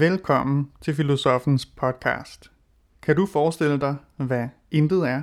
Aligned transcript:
Velkommen 0.00 0.70
til 0.80 0.94
Filosofens 0.94 1.66
podcast. 1.66 2.50
Kan 3.02 3.16
du 3.16 3.26
forestille 3.26 3.80
dig, 3.80 3.96
hvad 4.16 4.48
intet 4.70 5.08
er? 5.08 5.22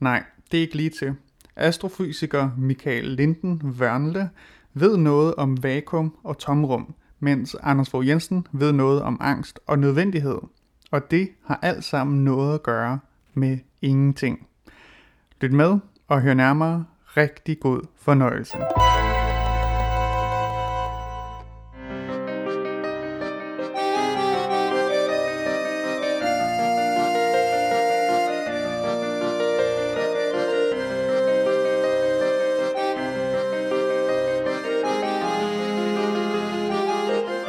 Nej, 0.00 0.22
det 0.50 0.56
er 0.56 0.60
ikke 0.60 0.76
lige 0.76 0.90
til. 0.90 1.14
Astrofysiker 1.56 2.50
Michael 2.58 3.04
Linden 3.04 3.62
Wernle 3.78 4.30
ved 4.74 4.96
noget 4.96 5.34
om 5.34 5.62
vakuum 5.62 6.16
og 6.24 6.38
tomrum, 6.38 6.94
mens 7.20 7.56
Anders 7.62 7.90
Fogh 7.90 8.08
Jensen 8.08 8.46
ved 8.52 8.72
noget 8.72 9.02
om 9.02 9.18
angst 9.20 9.60
og 9.66 9.78
nødvendighed. 9.78 10.38
Og 10.90 11.10
det 11.10 11.28
har 11.44 11.58
alt 11.62 11.84
sammen 11.84 12.24
noget 12.24 12.54
at 12.54 12.62
gøre 12.62 12.98
med 13.34 13.58
ingenting. 13.82 14.46
Lyt 15.40 15.52
med 15.52 15.78
og 16.08 16.20
hør 16.20 16.34
nærmere. 16.34 16.84
Rigtig 17.16 17.60
god 17.60 17.80
fornøjelse. 17.96 18.58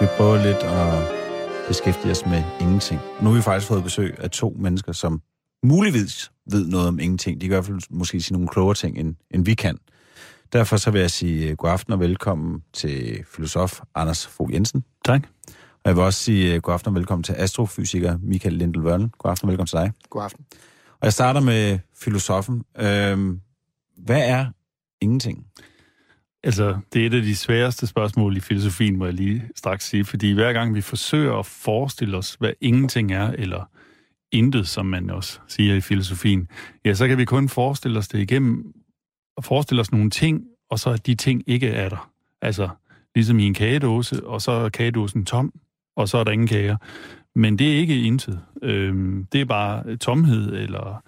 Vi 0.04 0.08
prøver 0.18 0.36
lidt 0.36 0.58
at 0.58 1.68
beskæftige 1.68 2.12
os 2.12 2.26
med 2.26 2.44
ingenting. 2.62 3.00
Nu 3.22 3.30
har 3.30 3.36
vi 3.36 3.42
faktisk 3.42 3.68
fået 3.68 3.84
besøg 3.84 4.16
af 4.20 4.30
to 4.30 4.56
mennesker, 4.60 4.92
som 4.92 5.22
muligvis 5.66 6.32
ved 6.52 6.68
noget 6.68 6.88
om 6.88 7.00
ingenting. 7.00 7.42
De 7.42 7.46
kan 7.46 7.54
i 7.54 7.56
hvert 7.56 7.66
fald 7.66 7.80
måske 7.90 8.22
sige 8.22 8.34
nogle 8.34 8.48
klogere 8.48 8.76
ting, 8.76 8.98
end, 8.98 9.16
end 9.32 9.46
vi 9.46 9.54
kan. 9.54 9.78
Derfor 10.54 10.78
så 10.78 10.92
vil 10.92 11.02
jeg 11.02 11.12
sige 11.12 11.50
øh, 11.50 11.58
god 11.58 11.70
aften 11.70 11.94
og 11.94 12.00
velkommen 12.00 12.64
til 12.74 13.24
filosof 13.28 13.82
Anders 13.96 14.28
Fogh 14.28 14.54
Jensen. 14.54 14.84
Tak. 15.06 15.28
Og 15.74 15.82
jeg 15.86 15.96
vil 15.96 16.04
også 16.04 16.20
sige 16.20 16.54
øh, 16.54 16.62
god 16.62 16.74
aften 16.74 16.90
og 16.90 16.96
velkommen 16.96 17.24
til 17.24 17.34
astrofysiker 17.34 18.18
Michael 18.22 18.54
Lindel 18.54 18.82
Wørlen. 18.82 19.12
God 19.18 19.32
aften 19.32 19.46
og 19.46 19.50
velkommen 19.50 19.68
til 19.68 19.78
dig. 19.78 19.92
God 20.10 20.24
aften. 20.24 20.46
Og 20.92 21.06
jeg 21.06 21.14
starter 21.14 21.40
med 21.40 21.80
filosofen. 21.96 22.64
Øhm, 22.78 23.40
hvad 23.98 24.22
er 24.30 24.46
ingenting? 25.02 25.46
Altså, 26.44 26.78
det 26.94 27.02
er 27.02 27.06
et 27.06 27.14
af 27.14 27.22
de 27.22 27.36
sværeste 27.36 27.88
spørgsmål 27.88 28.38
i 28.38 28.40
filosofien, 28.40 28.98
må 28.98 29.06
jeg 29.06 29.14
lige 29.14 29.44
straks 29.56 29.90
sige, 29.90 30.06
fordi 30.06 30.32
hver 30.32 30.54
gang 30.54 30.76
vi 30.76 30.82
forsøger 30.82 31.34
at 31.40 31.46
forestille 31.46 32.18
os, 32.18 32.36
hvad 32.40 32.52
ingenting 32.62 33.12
er, 33.12 33.32
eller 33.32 33.70
intet, 34.32 34.68
som 34.68 34.86
man 34.86 35.10
også 35.10 35.40
siger 35.48 35.76
i 35.76 35.82
filosofien, 35.82 36.48
ja, 36.86 36.94
så 36.94 37.08
kan 37.08 37.18
vi 37.18 37.26
kun 37.26 37.50
forestille 37.50 38.00
os 38.00 38.08
det 38.08 38.20
igennem, 38.20 38.74
og 39.38 39.44
forestille 39.44 39.82
os 39.82 39.92
nogle 39.92 40.10
ting, 40.10 40.44
og 40.70 40.80
så 40.80 40.90
at 40.90 41.06
de 41.06 41.16
ting 41.16 41.44
ikke 41.48 41.68
er 41.68 41.90
der. 41.90 42.12
Altså, 42.42 42.70
ligesom 43.16 43.40
i 43.40 43.44
en 43.44 43.54
kagedåse, 43.54 44.28
og 44.28 44.42
så 44.42 44.52
er 44.52 44.70
kagedåsen 44.70 45.26
tom, 45.26 45.54
og 45.96 46.10
så 46.10 46.18
er 46.18 46.24
der 46.24 46.32
ingen 46.32 46.48
kager. 46.48 46.78
Men 47.36 47.60
det 47.60 47.74
er 47.74 47.78
ikke 47.78 48.02
intet. 48.02 48.40
Øhm, 48.62 49.26
det 49.32 49.42
er 49.42 49.46
bare 49.46 49.96
tomhed, 49.96 50.54
eller... 50.54 51.04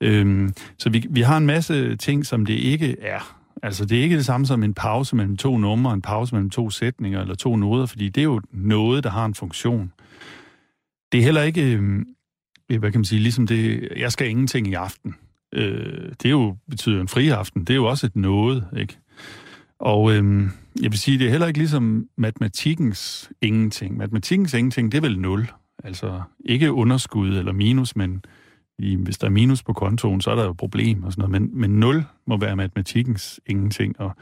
Øhm, 0.00 0.54
så 0.78 0.90
vi, 0.90 1.06
vi 1.10 1.20
har 1.20 1.36
en 1.36 1.46
masse 1.46 1.96
ting, 1.96 2.26
som 2.26 2.46
det 2.46 2.54
ikke 2.54 3.00
er. 3.00 3.39
Altså, 3.62 3.84
det 3.84 3.98
er 3.98 4.02
ikke 4.02 4.16
det 4.16 4.26
samme 4.26 4.46
som 4.46 4.62
en 4.62 4.74
pause 4.74 5.16
mellem 5.16 5.36
to 5.36 5.58
numre, 5.58 5.94
en 5.94 6.02
pause 6.02 6.34
mellem 6.34 6.50
to 6.50 6.70
sætninger 6.70 7.20
eller 7.20 7.34
to 7.34 7.56
noder, 7.56 7.86
fordi 7.86 8.08
det 8.08 8.20
er 8.20 8.24
jo 8.24 8.40
noget, 8.52 9.04
der 9.04 9.10
har 9.10 9.24
en 9.24 9.34
funktion. 9.34 9.92
Det 11.12 11.20
er 11.20 11.24
heller 11.24 11.42
ikke, 11.42 11.72
øhm, 11.72 12.06
hvad 12.66 12.92
kan 12.92 12.98
man 12.98 13.04
sige, 13.04 13.20
ligesom 13.20 13.46
det, 13.46 13.88
jeg 13.96 14.12
skal 14.12 14.30
ingenting 14.30 14.68
i 14.68 14.74
aften. 14.74 15.14
Øh, 15.54 16.08
det 16.08 16.26
er 16.26 16.30
jo, 16.30 16.56
betyder 16.70 17.00
en 17.00 17.08
fri 17.08 17.28
aften. 17.28 17.64
Det 17.64 17.70
er 17.70 17.76
jo 17.76 17.86
også 17.86 18.06
et 18.06 18.16
noget, 18.16 18.66
ikke? 18.76 18.98
Og 19.80 20.12
øh, 20.12 20.48
jeg 20.82 20.90
vil 20.90 20.98
sige, 20.98 21.18
det 21.18 21.26
er 21.26 21.30
heller 21.30 21.46
ikke 21.46 21.58
ligesom 21.58 22.08
matematikkens 22.16 23.30
ingenting. 23.40 23.96
Matematikkens 23.96 24.54
ingenting, 24.54 24.92
det 24.92 24.98
er 24.98 25.02
vel 25.02 25.18
nul. 25.18 25.50
Altså, 25.84 26.22
ikke 26.44 26.72
underskud 26.72 27.28
eller 27.38 27.52
minus, 27.52 27.96
men 27.96 28.24
i, 28.80 28.94
hvis 28.94 29.18
der 29.18 29.26
er 29.26 29.30
minus 29.30 29.62
på 29.62 29.72
kontoen, 29.72 30.20
så 30.20 30.30
er 30.30 30.34
der 30.34 30.44
jo 30.44 30.50
et 30.50 30.56
problem 30.56 31.04
og 31.04 31.12
sådan 31.12 31.30
noget. 31.30 31.42
Men, 31.42 31.60
men 31.60 31.80
0 31.80 32.04
må 32.26 32.36
være 32.36 32.56
matematikkens 32.56 33.40
ingenting, 33.46 34.00
og 34.00 34.16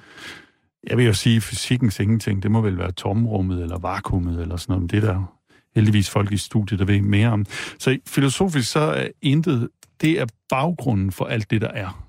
jeg 0.87 0.97
vil 0.97 1.07
jo 1.07 1.13
sige, 1.13 1.41
fysikkens 1.41 2.01
ingenting, 2.01 2.43
det 2.43 2.51
må 2.51 2.61
vel 2.61 2.79
være 2.79 2.93
tomrummet 2.93 3.63
eller 3.63 3.79
vakuumet 3.79 4.41
eller 4.41 4.57
sådan 4.57 4.73
noget, 4.73 4.83
men 4.83 4.89
det 4.89 5.09
er 5.09 5.13
der 5.13 5.39
heldigvis 5.75 6.11
folk 6.11 6.33
i 6.33 6.37
studiet, 6.37 6.81
der 6.81 6.87
ved 6.87 7.01
mere 7.01 7.29
om. 7.29 7.47
Så 7.79 7.99
filosofisk 8.07 8.71
så 8.71 8.81
er 8.81 9.09
intet, 9.23 9.69
det 10.01 10.21
er 10.21 10.27
baggrunden 10.49 11.13
for 11.13 11.25
alt 11.25 11.51
det, 11.51 11.61
der 11.61 11.69
er. 11.69 12.05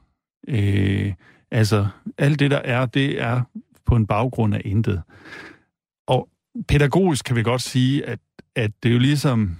Øh, 0.48 1.14
altså, 1.52 1.88
alt 2.18 2.40
det, 2.40 2.52
der 2.52 2.58
er, 2.58 2.86
det 2.86 3.22
er 3.22 3.42
på 3.86 3.96
en 3.96 4.08
baggrund 4.08 4.56
af 4.56 4.62
intet. 4.66 5.02
Og 6.08 6.30
pædagogisk 6.68 7.26
kan 7.26 7.36
vi 7.36 7.44
godt 7.44 7.62
sige, 7.62 8.06
at, 8.06 8.20
at 8.56 8.72
det 8.84 8.90
er 8.90 8.94
jo 8.94 9.00
ligesom 9.00 9.58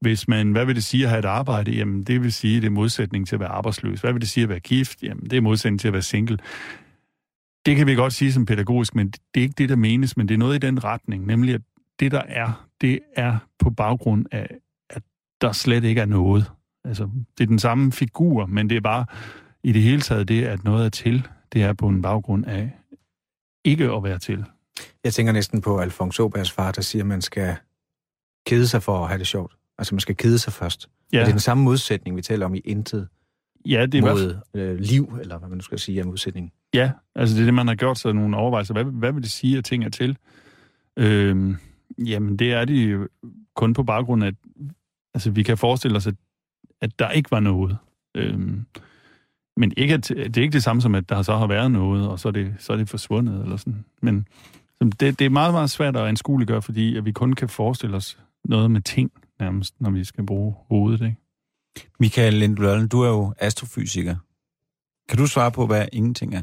hvis 0.00 0.28
man, 0.28 0.52
hvad 0.52 0.64
vil 0.64 0.74
det 0.74 0.84
sige 0.84 1.04
at 1.04 1.10
have 1.10 1.18
et 1.18 1.24
arbejde? 1.24 1.70
Jamen, 1.70 2.02
det 2.02 2.22
vil 2.22 2.32
sige, 2.32 2.60
det 2.60 2.66
er 2.66 2.70
modsætning 2.70 3.28
til 3.28 3.36
at 3.36 3.40
være 3.40 3.48
arbejdsløs. 3.48 4.00
Hvad 4.00 4.12
vil 4.12 4.20
det 4.20 4.28
sige 4.28 4.42
at 4.42 4.48
være 4.48 4.60
gift? 4.60 5.02
Jamen, 5.02 5.24
det 5.24 5.32
er 5.32 5.40
modsætning 5.40 5.80
til 5.80 5.88
at 5.88 5.92
være 5.92 6.02
single. 6.02 6.38
Det 7.66 7.76
kan 7.76 7.86
vi 7.86 7.94
godt 7.94 8.12
sige 8.12 8.32
som 8.32 8.46
pædagogisk, 8.46 8.94
men 8.94 9.10
det 9.10 9.40
er 9.40 9.42
ikke 9.42 9.54
det, 9.58 9.68
der 9.68 9.76
menes, 9.76 10.16
men 10.16 10.28
det 10.28 10.34
er 10.34 10.38
noget 10.38 10.54
i 10.54 10.66
den 10.66 10.84
retning, 10.84 11.26
nemlig 11.26 11.54
at 11.54 11.60
det, 12.00 12.12
der 12.12 12.22
er, 12.28 12.66
det 12.80 12.98
er 13.16 13.38
på 13.58 13.70
baggrund 13.70 14.26
af, 14.32 14.48
at 14.90 15.02
der 15.40 15.52
slet 15.52 15.84
ikke 15.84 16.00
er 16.00 16.06
noget. 16.06 16.50
Altså, 16.84 17.10
det 17.38 17.44
er 17.44 17.48
den 17.48 17.58
samme 17.58 17.92
figur, 17.92 18.46
men 18.46 18.70
det 18.70 18.76
er 18.76 18.80
bare 18.80 19.06
i 19.62 19.72
det 19.72 19.82
hele 19.82 20.00
taget 20.00 20.28
det, 20.28 20.44
at 20.44 20.64
noget 20.64 20.84
er 20.84 20.88
til, 20.88 21.28
det 21.52 21.62
er 21.62 21.72
på 21.72 21.88
en 21.88 22.02
baggrund 22.02 22.46
af 22.46 22.70
ikke 23.64 23.84
at 23.84 24.02
være 24.02 24.18
til. 24.18 24.44
Jeg 25.04 25.12
tænker 25.12 25.32
næsten 25.32 25.60
på 25.60 25.78
Alfons 25.78 26.20
Åbergs 26.20 26.50
far, 26.50 26.72
der 26.72 26.82
siger, 26.82 27.02
at 27.02 27.06
man 27.06 27.22
skal 27.22 27.56
kede 28.46 28.68
sig 28.68 28.82
for 28.82 29.02
at 29.02 29.08
have 29.08 29.18
det 29.18 29.26
sjovt. 29.26 29.59
Altså, 29.80 29.94
man 29.94 30.00
skal 30.00 30.16
kede 30.16 30.38
sig 30.38 30.52
først. 30.52 30.88
Ja. 31.12 31.18
Og 31.18 31.26
det 31.26 31.30
er 31.30 31.34
den 31.34 31.40
samme 31.40 31.64
modsætning, 31.64 32.16
vi 32.16 32.22
taler 32.22 32.46
om 32.46 32.54
i 32.54 32.58
intet 32.58 33.08
ja, 33.66 33.86
det 33.86 33.98
er 33.98 34.14
mod 34.14 34.36
øh, 34.54 34.78
liv, 34.78 35.18
eller 35.20 35.38
hvad 35.38 35.48
man 35.48 35.58
nu 35.58 35.62
skal 35.62 35.78
sige 35.78 36.00
af 36.00 36.06
modsætning. 36.06 36.52
Ja, 36.74 36.90
altså 37.14 37.34
det 37.34 37.40
er 37.40 37.44
det, 37.44 37.54
man 37.54 37.68
har 37.68 37.74
gjort 37.74 37.98
sig 37.98 38.14
nogle 38.14 38.36
overvejelser. 38.36 38.74
Hvad, 38.74 38.84
hvad 38.84 39.12
vil 39.12 39.22
det 39.22 39.30
sige, 39.30 39.58
at 39.58 39.64
ting 39.64 39.84
er 39.84 39.88
til? 39.88 40.18
Øhm, 40.96 41.56
jamen, 41.98 42.36
det 42.36 42.52
er 42.52 42.64
de 42.64 43.08
kun 43.56 43.74
på 43.74 43.82
baggrund 43.82 44.24
af, 44.24 44.28
at 44.28 44.34
altså, 45.14 45.30
vi 45.30 45.42
kan 45.42 45.58
forestille 45.58 45.96
os, 45.96 46.06
at, 46.06 46.14
at 46.80 46.98
der 46.98 47.10
ikke 47.10 47.30
var 47.30 47.40
noget. 47.40 47.76
Øhm, 48.14 48.66
men 49.56 49.72
ikke 49.76 49.94
at, 49.94 50.08
det 50.08 50.36
er 50.36 50.42
ikke 50.42 50.52
det 50.52 50.62
samme 50.62 50.82
som, 50.82 50.94
at 50.94 51.08
der 51.08 51.22
så 51.22 51.36
har 51.36 51.46
været 51.46 51.70
noget, 51.70 52.08
og 52.08 52.18
så 52.18 52.28
er 52.28 52.32
det, 52.32 52.54
så 52.58 52.72
er 52.72 52.76
det 52.76 52.88
forsvundet, 52.88 53.42
eller 53.42 53.56
sådan. 53.56 53.84
Men 54.02 54.26
det, 54.80 55.18
det 55.18 55.20
er 55.20 55.30
meget, 55.30 55.54
meget 55.54 55.70
svært 55.70 55.96
at 55.96 56.06
anskueliggøre, 56.06 56.62
fordi 56.62 56.96
at 56.96 57.04
vi 57.04 57.12
kun 57.12 57.32
kan 57.32 57.48
forestille 57.48 57.96
os 57.96 58.18
noget 58.44 58.70
med 58.70 58.80
ting 58.80 59.12
nærmest, 59.40 59.74
når 59.80 59.90
vi 59.90 60.04
skal 60.04 60.26
bruge 60.26 60.54
hovedet, 60.68 61.00
ikke? 61.00 61.16
Michael 62.00 62.34
Lindbløden, 62.34 62.88
du 62.88 63.00
er 63.00 63.08
jo 63.08 63.34
astrofysiker. 63.38 64.16
Kan 65.08 65.18
du 65.18 65.26
svare 65.26 65.52
på, 65.52 65.66
hvad 65.66 65.86
ingenting 65.92 66.34
er? 66.34 66.42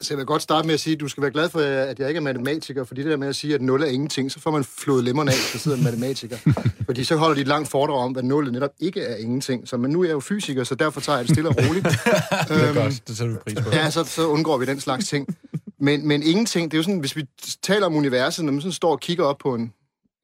Så 0.00 0.14
jeg 0.14 0.18
vil 0.18 0.26
godt 0.26 0.42
starte 0.42 0.66
med 0.66 0.74
at 0.74 0.80
sige, 0.80 0.94
at 0.94 1.00
du 1.00 1.08
skal 1.08 1.22
være 1.22 1.30
glad 1.30 1.48
for, 1.48 1.60
at 1.60 1.98
jeg 1.98 2.08
ikke 2.08 2.18
er 2.18 2.22
matematiker, 2.22 2.84
fordi 2.84 3.02
det 3.02 3.10
der 3.10 3.16
med 3.16 3.28
at 3.28 3.36
sige, 3.36 3.54
at 3.54 3.62
0 3.62 3.82
er 3.82 3.86
ingenting, 3.86 4.32
så 4.32 4.40
får 4.40 4.50
man 4.50 4.64
flået 4.64 5.04
lemmerne 5.04 5.30
af, 5.30 5.36
så 5.36 5.58
sidder 5.58 5.76
en 5.76 5.84
matematiker. 5.84 6.36
fordi 6.86 7.04
så 7.04 7.16
holder 7.16 7.34
de 7.34 7.40
et 7.40 7.46
langt 7.46 7.68
foredrag 7.68 7.96
om, 7.96 8.12
hvad 8.12 8.22
0 8.22 8.52
netop 8.52 8.70
ikke 8.80 9.00
er 9.00 9.16
ingenting. 9.16 9.68
Så, 9.68 9.76
men 9.76 9.90
nu 9.90 10.00
er 10.00 10.04
jeg 10.04 10.12
jo 10.12 10.20
fysiker, 10.20 10.64
så 10.64 10.74
derfor 10.74 11.00
tager 11.00 11.18
jeg 11.18 11.26
det 11.26 11.34
stille 11.34 11.48
og 11.48 11.56
roligt. 11.56 11.84
det 12.48 12.62
er 12.62 12.68
øhm, 12.68 12.74
godt, 12.74 13.08
det 13.08 13.16
tager 13.16 13.30
du 13.30 13.38
pris 13.38 13.54
på. 13.54 13.70
Ja, 13.72 13.90
så, 13.90 14.04
så 14.04 14.28
undgår 14.28 14.58
vi 14.58 14.66
den 14.66 14.80
slags 14.80 15.08
ting. 15.08 15.36
Men, 15.78 16.08
men 16.08 16.22
ingenting, 16.22 16.70
det 16.70 16.76
er 16.76 16.78
jo 16.78 16.82
sådan, 16.82 16.98
hvis 16.98 17.16
vi 17.16 17.24
taler 17.62 17.86
om 17.86 17.94
universet, 17.94 18.44
når 18.44 18.52
man 18.52 18.60
sådan 18.60 18.72
står 18.72 18.90
og 18.90 19.00
kigger 19.00 19.24
op 19.24 19.38
på 19.38 19.54
en, 19.54 19.72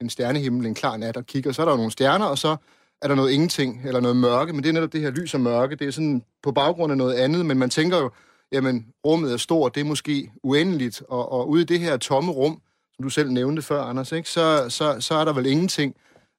en 0.01 0.11
stjernehimmel 0.11 0.67
en 0.67 0.75
klar 0.75 0.97
nat 0.97 1.17
og 1.17 1.27
kigger, 1.27 1.53
så 1.53 1.63
er 1.63 1.67
der 1.67 1.73
jo 1.73 1.77
nogle 1.77 1.93
stjerner, 1.93 2.27
og 2.27 2.39
så 2.39 2.57
er 3.03 3.09
der 3.09 3.15
noget 3.15 3.31
ingenting, 3.31 3.83
eller 3.87 4.01
noget 4.01 4.17
mørke, 4.17 4.53
men 4.53 4.63
det 4.63 4.69
er 4.69 4.73
netop 4.73 4.93
det 4.93 5.01
her 5.01 5.11
lys 5.11 5.35
og 5.35 5.41
mørke, 5.41 5.77
det 5.77 5.87
er 5.87 5.91
sådan 5.91 6.23
på 6.43 6.53
baggrund 6.53 6.93
af 6.93 6.99
noget 6.99 7.15
andet, 7.15 7.47
men 7.47 7.59
man 7.59 7.71
tænker 7.71 7.99
jo, 7.99 8.11
jamen, 8.53 8.87
rummet 9.07 9.33
er 9.33 9.37
stort, 9.37 9.75
det 9.75 9.81
er 9.81 9.85
måske 9.85 10.31
uendeligt, 10.43 11.03
og, 11.09 11.33
og 11.33 11.49
ude 11.49 11.63
i 11.63 11.65
det 11.65 11.81
her 11.81 11.97
tomme 11.97 12.33
rum, 12.33 12.61
som 12.97 13.03
du 13.03 13.09
selv 13.09 13.31
nævnte 13.31 13.63
før, 13.63 13.83
Anders, 13.83 14.13
ikke, 14.13 14.31
så, 14.31 14.67
så, 14.69 14.97
så 15.01 15.15
er 15.15 15.25
der 15.25 15.33
vel 15.33 15.47
ingenting. 15.47 15.97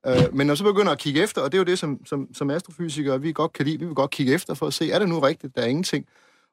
Uh, 0.07 0.36
men 0.36 0.47
når 0.47 0.56
så 0.56 0.63
begynder 0.63 0.91
at 0.91 1.00
kigge 1.00 1.24
efter, 1.24 1.41
og 1.41 1.51
det 1.51 1.57
er 1.57 1.59
jo 1.59 1.65
det, 1.65 1.80
som, 1.80 2.06
som, 2.06 2.33
som 2.33 2.50
astrofysikere 2.50 3.21
vi 3.21 3.31
godt 3.31 3.53
kan 3.53 3.65
lide, 3.65 3.80
vi 3.80 3.86
vil 3.86 3.95
godt 3.95 4.12
kigge 4.12 4.33
efter 4.33 4.53
for 4.53 4.68
at 4.68 4.74
se, 4.74 4.91
er 4.91 5.00
det 5.00 5.09
nu 5.09 5.19
rigtigt, 5.19 5.56
der 5.56 5.62
er 5.62 5.65
ingenting? 5.65 6.06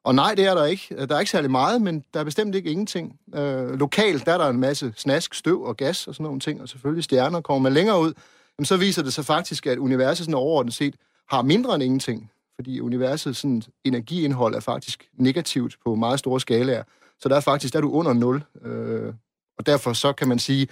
Og 0.03 0.15
nej, 0.15 0.35
det 0.35 0.45
er 0.45 0.53
der 0.53 0.65
ikke. 0.65 1.05
Der 1.05 1.15
er 1.15 1.19
ikke 1.19 1.31
særlig 1.31 1.51
meget, 1.51 1.81
men 1.81 2.03
der 2.13 2.19
er 2.19 2.23
bestemt 2.23 2.55
ikke 2.55 2.71
ingenting. 2.71 3.19
Øh, 3.35 3.69
lokalt 3.69 4.25
der 4.25 4.33
er 4.33 4.37
der 4.37 4.47
en 4.47 4.59
masse 4.59 4.93
snask, 4.97 5.33
støv 5.33 5.63
og 5.63 5.77
gas 5.77 6.07
og 6.07 6.15
sådan 6.15 6.23
nogle 6.23 6.39
ting, 6.39 6.61
og 6.61 6.69
selvfølgelig 6.69 7.03
stjerner. 7.03 7.41
Kommer 7.41 7.63
man 7.69 7.73
længere 7.73 8.01
ud, 8.01 8.13
jamen, 8.57 8.65
så 8.65 8.77
viser 8.77 9.03
det 9.03 9.13
sig 9.13 9.25
faktisk, 9.25 9.67
at 9.67 9.77
universet 9.77 10.25
sådan 10.25 10.33
overordnet 10.33 10.73
set 10.73 10.95
har 11.29 11.41
mindre 11.41 11.75
end 11.75 11.83
ingenting. 11.83 12.31
Fordi 12.55 12.79
universets 12.79 13.39
sådan, 13.39 13.63
energiindhold 13.83 14.55
er 14.55 14.59
faktisk 14.59 15.09
negativt 15.13 15.77
på 15.85 15.95
meget 15.95 16.19
store 16.19 16.39
skalaer. 16.39 16.83
Så 17.19 17.29
der 17.29 17.35
er 17.35 17.39
faktisk, 17.39 17.73
der 17.73 17.79
er 17.79 17.81
du 17.81 17.91
under 17.91 18.13
0. 18.13 18.43
Øh, 18.65 19.13
og 19.57 19.65
derfor 19.65 19.93
så 19.93 20.13
kan 20.13 20.27
man 20.27 20.39
sige, 20.39 20.67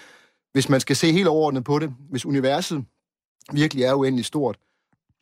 hvis 0.54 0.70
man 0.70 0.80
skal 0.80 0.96
se 0.96 1.12
helt 1.12 1.28
overordnet 1.28 1.64
på 1.64 1.80
det, 1.80 1.94
hvis 2.10 2.26
universet 2.26 2.86
virkelig 3.54 3.84
er 3.84 3.94
uendelig 3.94 4.26
stort, 4.26 4.58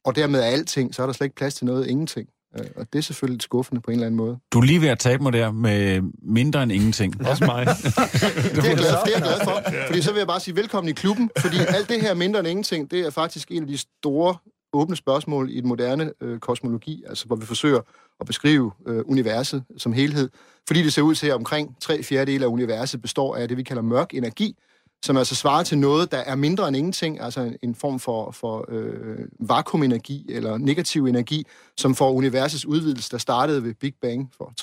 og 0.06 0.16
dermed 0.16 0.40
er 0.40 0.46
alting, 0.46 0.96
så 0.96 1.02
er 1.02 1.06
der 1.06 1.14
slet 1.14 1.26
ikke 1.26 1.36
plads 1.36 1.56
til 1.56 1.66
noget 1.66 1.88
ingenting. 1.88 2.30
Øh, 2.60 2.66
og 2.76 2.88
det 2.94 3.00
er 3.00 3.04
selvfølgelig 3.04 3.42
skuffende 3.42 3.82
på 3.82 3.92
en 3.92 3.96
eller 3.96 4.06
anden 4.06 4.18
måde. 4.18 4.38
Du 4.54 4.60
er 4.60 4.64
lige 4.64 4.82
ved 4.82 4.88
at 4.88 5.00
tabe 5.00 5.24
mig 5.24 5.34
der 5.34 5.52
med 5.52 6.02
mindre 6.22 6.64
end 6.64 6.72
ingenting. 6.72 7.22
Også 7.30 7.46
mig. 7.46 7.66
Det 8.56 8.58
er 8.58 8.68
jeg 8.68 8.78
glad, 8.78 8.92
det 9.06 9.16
er 9.16 9.20
jeg 9.20 9.22
glad 9.22 9.40
for, 9.44 9.64
fordi 9.88 10.02
så 10.02 10.12
vil 10.12 10.20
jeg 10.20 10.28
bare 10.28 10.40
sige 10.40 10.56
velkommen 10.56 10.90
i 10.90 10.94
klubben, 10.94 11.30
fordi 11.40 11.58
alt 11.68 11.90
det 11.90 12.02
her 12.02 12.14
mindre 12.14 12.40
end 12.40 12.48
ingenting, 12.48 12.92
det 12.92 13.00
er 13.00 13.10
faktisk 13.10 13.52
en 13.52 13.62
af 13.62 13.68
de 13.68 13.78
store 13.78 14.36
åbne 14.74 14.96
spørgsmål 14.96 15.50
i 15.52 15.62
den 15.62 15.68
moderne 15.68 16.12
øh, 16.22 16.40
kosmologi, 16.40 17.04
altså 17.10 17.26
hvor 17.26 17.36
vi 17.36 17.46
forsøger 17.46 17.80
at 18.20 18.26
beskrive 18.26 18.72
øh, 18.88 19.04
universet 19.06 19.64
som 19.78 19.94
helhed, 19.94 20.30
fordi 20.68 20.84
det 20.84 20.94
ser 20.94 21.02
ud 21.02 21.16
til, 21.16 21.28
at 21.28 21.34
omkring 21.34 21.76
tre 21.82 22.04
fjerdedele 22.04 22.46
af 22.46 22.50
universet 22.50 23.02
består 23.02 23.36
af 23.36 23.48
det, 23.48 23.58
vi 23.58 23.64
kalder 23.64 23.82
mørk 23.82 24.14
energi, 24.14 24.56
som 25.04 25.18
altså 25.18 25.36
svarer 25.36 25.64
til 25.64 25.78
noget, 25.78 26.12
der 26.12 26.18
er 26.18 26.36
mindre 26.36 26.68
end 26.68 26.78
ingenting, 26.78 27.22
altså 27.22 27.58
en 27.62 27.76
form 27.76 28.00
for, 28.00 28.32
for 28.32 28.66
øh, 28.70 29.18
vakuumenergi 29.40 30.26
eller 30.30 30.58
negativ 30.58 31.06
energi, 31.06 31.46
som 31.78 31.96
får 31.96 32.12
universets 32.12 32.66
udvidelse, 32.66 33.12
der 33.12 33.18
startede 33.18 33.64
ved 33.64 33.74
Big 33.74 33.94
Bang 34.02 34.32
for 34.38 34.54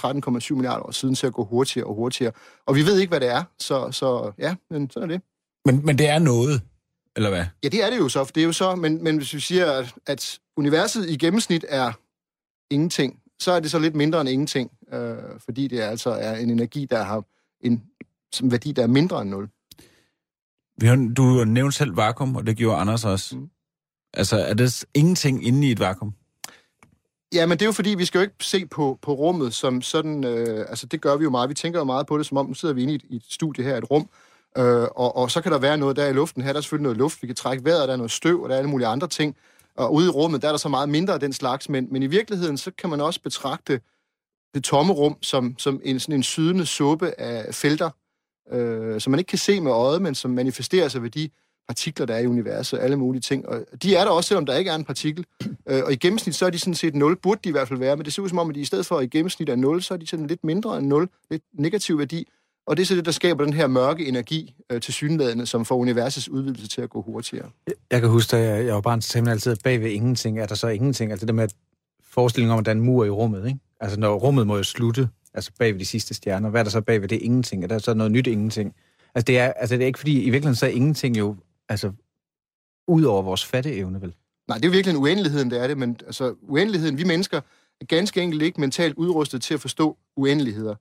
13,7 0.50 0.54
milliarder 0.54 0.86
år 0.86 0.90
siden, 0.90 1.14
til 1.14 1.26
at 1.26 1.32
gå 1.32 1.44
hurtigere 1.44 1.86
og 1.86 1.94
hurtigere. 1.94 2.32
Og 2.66 2.74
vi 2.74 2.86
ved 2.86 2.98
ikke, 2.98 3.10
hvad 3.10 3.20
det 3.20 3.28
er, 3.28 3.44
så, 3.58 3.90
så 3.90 4.32
ja, 4.38 4.54
men 4.70 4.90
sådan 4.90 5.10
er 5.10 5.14
det. 5.14 5.22
Men, 5.64 5.86
men 5.86 5.98
det 5.98 6.08
er 6.08 6.18
noget, 6.18 6.62
eller 7.16 7.30
hvad? 7.30 7.44
Ja, 7.62 7.68
det 7.68 7.84
er 7.84 7.90
det 7.90 7.98
jo 7.98 8.08
så. 8.08 8.30
Det 8.34 8.40
er 8.40 8.44
jo 8.44 8.52
så 8.52 8.74
men, 8.74 9.04
men 9.04 9.16
hvis 9.16 9.34
vi 9.34 9.40
siger, 9.40 9.84
at 10.06 10.38
universet 10.56 11.10
i 11.10 11.16
gennemsnit 11.16 11.64
er 11.68 11.92
ingenting, 12.70 13.18
så 13.40 13.52
er 13.52 13.60
det 13.60 13.70
så 13.70 13.78
lidt 13.78 13.94
mindre 13.94 14.20
end 14.20 14.28
ingenting, 14.28 14.70
øh, 14.92 15.16
fordi 15.38 15.68
det 15.68 15.80
altså 15.80 16.10
er 16.10 16.36
en 16.36 16.50
energi, 16.50 16.84
der 16.84 17.02
har 17.02 17.24
en 17.60 17.82
som 18.32 18.50
værdi, 18.50 18.72
der 18.72 18.82
er 18.82 18.86
mindre 18.86 19.22
end 19.22 19.30
0 19.30 19.48
du 21.16 21.38
har 21.38 21.44
nævnt 21.44 21.74
selv 21.74 21.96
vakuum, 21.96 22.36
og 22.36 22.46
det 22.46 22.56
gjorde 22.56 22.76
Anders 22.76 23.04
også. 23.04 23.36
Mm. 23.36 23.48
Altså, 24.14 24.36
er 24.36 24.54
det 24.54 24.84
ingenting 24.94 25.46
inde 25.46 25.68
i 25.68 25.70
et 25.70 25.80
vakuum? 25.80 26.14
Ja, 27.34 27.46
men 27.46 27.58
det 27.58 27.62
er 27.62 27.66
jo 27.66 27.72
fordi, 27.72 27.94
vi 27.94 28.04
skal 28.04 28.18
jo 28.18 28.22
ikke 28.22 28.34
se 28.40 28.66
på, 28.66 28.98
på 29.02 29.12
rummet 29.12 29.54
som 29.54 29.82
sådan, 29.82 30.24
øh, 30.24 30.66
altså 30.68 30.86
det 30.86 31.00
gør 31.00 31.16
vi 31.16 31.24
jo 31.24 31.30
meget. 31.30 31.48
Vi 31.48 31.54
tænker 31.54 31.78
jo 31.78 31.84
meget 31.84 32.06
på 32.06 32.18
det, 32.18 32.26
som 32.26 32.36
om 32.36 32.46
nu 32.46 32.54
sidder 32.54 32.74
vi 32.74 32.82
inde 32.82 32.92
i 32.92 32.96
et, 32.96 33.02
i 33.08 33.16
et 33.16 33.24
studie 33.28 33.64
her, 33.64 33.76
et 33.76 33.90
rum, 33.90 34.08
øh, 34.58 34.82
og, 34.82 35.16
og 35.16 35.30
så 35.30 35.40
kan 35.40 35.52
der 35.52 35.58
være 35.58 35.76
noget 35.76 35.96
der 35.96 36.06
i 36.06 36.12
luften. 36.12 36.42
Her 36.42 36.48
er 36.48 36.52
der 36.52 36.60
selvfølgelig 36.60 36.82
noget 36.82 36.98
luft, 36.98 37.22
vi 37.22 37.26
kan 37.26 37.36
trække 37.36 37.64
vejret, 37.64 37.88
der 37.88 37.92
er 37.92 37.96
noget 37.96 38.10
støv, 38.10 38.42
og 38.42 38.48
der 38.48 38.54
er 38.54 38.58
alle 38.58 38.70
mulige 38.70 38.88
andre 38.88 39.08
ting. 39.08 39.36
Og 39.76 39.94
ude 39.94 40.06
i 40.06 40.08
rummet, 40.08 40.42
der 40.42 40.48
er 40.48 40.52
der 40.52 40.58
så 40.58 40.68
meget 40.68 40.88
mindre 40.88 41.14
af 41.14 41.20
den 41.20 41.32
slags, 41.32 41.68
men, 41.68 41.88
men 41.90 42.02
i 42.02 42.06
virkeligheden, 42.06 42.58
så 42.58 42.70
kan 42.78 42.90
man 42.90 43.00
også 43.00 43.20
betragte 43.20 43.80
det 44.54 44.64
tomme 44.64 44.92
rum 44.92 45.16
som, 45.22 45.54
som 45.58 45.80
en, 45.84 46.00
sådan 46.00 46.14
en 46.14 46.22
sydende 46.22 46.66
suppe 46.66 47.20
af 47.20 47.54
felter, 47.54 47.90
øh, 48.52 49.00
som 49.00 49.10
man 49.10 49.18
ikke 49.18 49.28
kan 49.28 49.38
se 49.38 49.60
med 49.60 49.70
øjet, 49.70 50.02
men 50.02 50.14
som 50.14 50.30
manifesterer 50.30 50.88
sig 50.88 51.02
ved 51.02 51.10
de 51.10 51.28
partikler, 51.68 52.06
der 52.06 52.14
er 52.14 52.18
i 52.18 52.26
universet, 52.26 52.78
alle 52.78 52.96
mulige 52.96 53.20
ting. 53.20 53.48
Og 53.48 53.64
de 53.82 53.96
er 53.96 54.04
der 54.04 54.10
også, 54.10 54.28
selvom 54.28 54.46
der 54.46 54.56
ikke 54.56 54.70
er 54.70 54.74
en 54.74 54.84
partikel. 54.84 55.24
Øh, 55.68 55.82
og 55.84 55.92
i 55.92 55.96
gennemsnit, 55.96 56.34
så 56.34 56.46
er 56.46 56.50
de 56.50 56.58
sådan 56.58 56.74
set 56.74 56.94
0, 56.94 57.16
burde 57.16 57.40
de 57.44 57.48
i 57.48 57.52
hvert 57.52 57.68
fald 57.68 57.78
være, 57.78 57.96
men 57.96 58.04
det 58.04 58.12
ser 58.12 58.22
ud 58.22 58.28
som 58.28 58.38
om, 58.38 58.48
at 58.48 58.54
de 58.54 58.60
i 58.60 58.64
stedet 58.64 58.86
for 58.86 58.98
at 58.98 59.04
i 59.04 59.06
gennemsnit 59.06 59.48
er 59.48 59.56
0, 59.56 59.82
så 59.82 59.94
er 59.94 59.98
de 59.98 60.06
sådan 60.06 60.26
lidt 60.26 60.44
mindre 60.44 60.78
end 60.78 60.86
0, 60.86 61.08
lidt 61.30 61.42
negativ 61.52 61.98
værdi. 61.98 62.28
Og 62.66 62.76
det 62.76 62.82
er 62.82 62.86
så 62.86 62.94
det, 62.94 63.04
der 63.04 63.10
skaber 63.10 63.44
den 63.44 63.52
her 63.52 63.66
mørke 63.66 64.06
energi 64.06 64.54
øh, 64.72 64.80
til 64.80 64.94
synlædende, 64.94 65.46
som 65.46 65.64
får 65.64 65.76
universets 65.76 66.28
udvidelse 66.28 66.68
til 66.68 66.80
at 66.80 66.90
gå 66.90 67.02
hurtigere. 67.02 67.50
Jeg 67.90 68.00
kan 68.00 68.10
huske, 68.10 68.36
at 68.36 68.58
jeg, 68.58 68.66
jeg 68.66 68.74
var 68.74 68.80
barn, 68.80 69.02
så 69.02 69.18
man 69.18 69.28
altid 69.28 69.56
bag 69.64 69.80
ved 69.80 69.90
ingenting, 69.90 70.38
er 70.38 70.46
der 70.46 70.54
så 70.54 70.68
ingenting. 70.68 71.10
Altså 71.10 71.26
det 71.26 71.28
der 71.28 71.34
med 71.34 71.48
forestillingen 72.04 72.52
om, 72.52 72.58
at 72.58 72.66
der 72.66 72.72
er 72.72 72.76
en 72.76 72.80
mur 72.80 73.04
i 73.04 73.10
rummet, 73.10 73.46
ikke? 73.46 73.58
Altså 73.80 74.00
når 74.00 74.14
rummet 74.14 74.46
må 74.46 74.56
jo 74.56 74.62
slutte, 74.62 75.08
altså 75.34 75.50
bag 75.58 75.72
ved 75.72 75.80
de 75.80 75.84
sidste 75.84 76.14
stjerner, 76.14 76.50
hvad 76.50 76.60
er 76.60 76.64
der 76.64 76.70
så 76.70 76.80
bag 76.80 77.00
ved 77.00 77.08
det 77.08 77.22
ingenting? 77.22 77.64
Er 77.64 77.68
der 77.68 77.78
så 77.78 77.94
noget 77.94 78.12
nyt 78.12 78.26
ingenting? 78.26 78.74
Altså 79.14 79.24
det 79.24 79.38
er, 79.38 79.52
altså 79.52 79.76
det 79.76 79.82
er 79.82 79.86
ikke 79.86 79.98
fordi, 79.98 80.22
i 80.22 80.30
virkeligheden 80.30 80.56
så 80.56 80.66
er 80.66 80.70
ingenting 80.70 81.18
jo, 81.18 81.36
altså 81.68 81.92
ud 82.88 83.02
over 83.02 83.22
vores 83.22 83.44
fatteevne, 83.44 84.00
vel? 84.00 84.14
Nej, 84.48 84.58
det 84.58 84.64
er 84.64 84.68
jo 84.68 84.72
virkelig 84.72 84.94
en 84.94 85.02
uendeligheden, 85.02 85.50
det 85.50 85.62
er 85.62 85.66
det, 85.66 85.78
men 85.78 85.96
altså 86.06 86.34
uendeligheden, 86.42 86.98
vi 86.98 87.04
mennesker 87.04 87.40
er 87.80 87.84
ganske 87.84 88.20
enkelt 88.20 88.42
ikke 88.42 88.60
mentalt 88.60 88.94
udrustet 88.94 89.42
til 89.42 89.54
at 89.54 89.60
forstå 89.60 89.96
uendeligheder. 90.16 90.74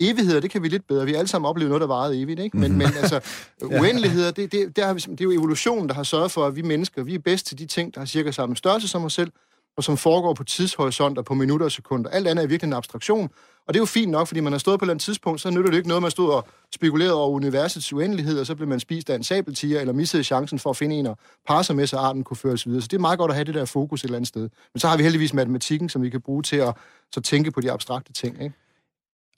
Evigheder, 0.00 0.40
det 0.40 0.50
kan 0.50 0.62
vi 0.62 0.68
lidt 0.68 0.86
bedre. 0.86 1.04
Vi 1.04 1.12
har 1.12 1.18
alle 1.18 1.28
sammen 1.28 1.48
oplevet 1.48 1.68
noget, 1.68 1.80
der 1.80 1.86
varede 1.86 2.22
evigt, 2.22 2.40
ikke? 2.40 2.56
Men, 2.56 2.78
men 2.78 2.86
altså, 3.02 3.20
uendeligheder, 3.62 4.30
det, 4.30 4.52
det, 4.52 4.76
det, 4.76 4.84
har 4.84 4.94
vi, 4.94 5.00
det 5.00 5.20
er 5.20 5.24
jo 5.24 5.30
evolutionen, 5.30 5.88
der 5.88 5.94
har 5.94 6.02
sørget 6.02 6.30
for, 6.30 6.46
at 6.46 6.56
vi 6.56 6.62
mennesker, 6.62 7.02
vi 7.02 7.14
er 7.14 7.18
bedst 7.18 7.46
til 7.46 7.58
de 7.58 7.66
ting, 7.66 7.94
der 7.94 8.00
har 8.00 8.06
cirka 8.06 8.30
samme 8.30 8.56
størrelse 8.56 8.88
som 8.88 9.04
os 9.04 9.12
selv, 9.12 9.32
og 9.78 9.84
som 9.84 9.96
foregår 9.96 10.34
på 10.34 10.44
tidshorisonter, 10.44 11.22
på 11.22 11.34
minutter 11.34 11.66
og 11.66 11.72
sekunder. 11.72 12.10
Alt 12.10 12.28
andet 12.28 12.42
er 12.42 12.48
virkelig 12.48 12.68
en 12.68 12.72
abstraktion, 12.72 13.30
og 13.66 13.74
det 13.74 13.78
er 13.78 13.82
jo 13.82 13.86
fint 13.86 14.10
nok, 14.10 14.26
fordi 14.26 14.40
man 14.40 14.52
har 14.52 14.58
stået 14.58 14.78
på 14.78 14.84
et 14.84 14.86
eller 14.86 14.92
andet 14.92 15.04
tidspunkt, 15.04 15.40
så 15.40 15.50
nytter 15.50 15.70
det 15.70 15.76
ikke 15.76 15.88
noget, 15.88 16.02
man 16.02 16.10
stod 16.10 16.30
og 16.30 16.48
spekulerede 16.74 17.14
over 17.14 17.28
universets 17.28 17.92
uendelighed, 17.92 18.40
og 18.40 18.46
så 18.46 18.54
blev 18.54 18.68
man 18.68 18.80
spist 18.80 19.10
af 19.10 19.16
en 19.16 19.24
sabeltiger, 19.24 19.80
eller 19.80 19.92
missede 19.92 20.24
chancen 20.24 20.58
for 20.58 20.70
at 20.70 20.76
finde 20.76 20.96
en 20.96 21.06
og 21.06 21.18
parre 21.48 21.64
sig 21.64 21.76
med, 21.76 21.86
så 21.86 21.96
arten 21.96 22.24
kunne 22.24 22.36
føres 22.36 22.66
videre. 22.66 22.82
Så 22.82 22.88
det 22.88 22.96
er 22.96 23.00
meget 23.00 23.18
godt 23.18 23.30
at 23.30 23.34
have 23.34 23.44
det 23.44 23.54
der 23.54 23.64
fokus 23.64 24.00
et 24.00 24.04
eller 24.04 24.16
andet 24.16 24.28
sted. 24.28 24.48
Men 24.74 24.80
så 24.80 24.88
har 24.88 24.96
vi 24.96 25.02
heldigvis 25.02 25.34
matematikken, 25.34 25.88
som 25.88 26.02
vi 26.02 26.10
kan 26.10 26.20
bruge 26.20 26.42
til 26.42 26.56
at 26.56 26.74
så 27.12 27.20
tænke 27.20 27.50
på 27.50 27.60
de 27.60 27.72
abstrakte 27.72 28.12
ting. 28.12 28.42
Ikke? 28.42 28.54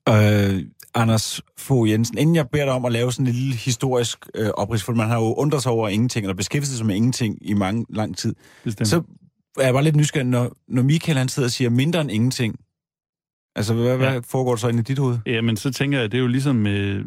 Øh, 0.09 0.65
Anders 0.95 1.41
Fogh 1.59 1.91
Jensen, 1.91 2.19
inden 2.19 2.37
jeg 2.37 2.49
beder 2.49 2.65
dig 2.65 2.75
om 2.75 2.85
at 2.85 2.93
lave 2.93 3.13
sådan 3.13 3.27
en 3.27 3.33
lille 3.33 3.55
historisk 3.55 4.19
øh, 4.35 4.49
oprids, 4.49 4.83
for 4.83 4.93
man 4.93 5.09
har 5.09 5.17
jo 5.17 5.35
undret 5.35 5.63
sig 5.63 5.73
over 5.73 5.89
ingenting, 5.89 6.25
eller 6.25 6.35
beskæftiget 6.35 6.77
sig 6.79 6.87
med 6.87 6.97
ingenting 6.97 7.39
i 7.41 7.55
mange 7.55 7.87
lang 7.89 8.17
tid, 8.17 8.35
Bestemt. 8.65 8.89
så 8.89 9.03
er 9.59 9.65
jeg 9.65 9.75
bare 9.75 9.85
lidt 9.85 9.97
nysgerrig, 9.97 10.27
når, 10.27 10.57
når 10.69 10.83
Michael 10.83 11.19
han 11.19 11.29
sidder 11.29 11.47
og 11.47 11.51
siger 11.51 11.71
mindre 11.71 12.01
end 12.01 12.11
ingenting, 12.11 12.57
altså 13.57 13.75
hvad, 13.75 13.85
ja. 13.87 13.97
hvad 13.97 14.23
foregår 14.23 14.51
der 14.51 14.57
så 14.57 14.69
inde 14.69 14.81
i 14.81 14.83
dit 14.83 14.99
hoved? 14.99 15.19
Ja, 15.27 15.41
men 15.41 15.57
så 15.57 15.73
tænker 15.73 15.99
jeg, 15.99 16.05
at 16.05 16.13
det 16.13 16.19
er 16.19 16.23
jo 16.23 16.29
ligesom, 16.29 16.67
øh, 16.67 17.05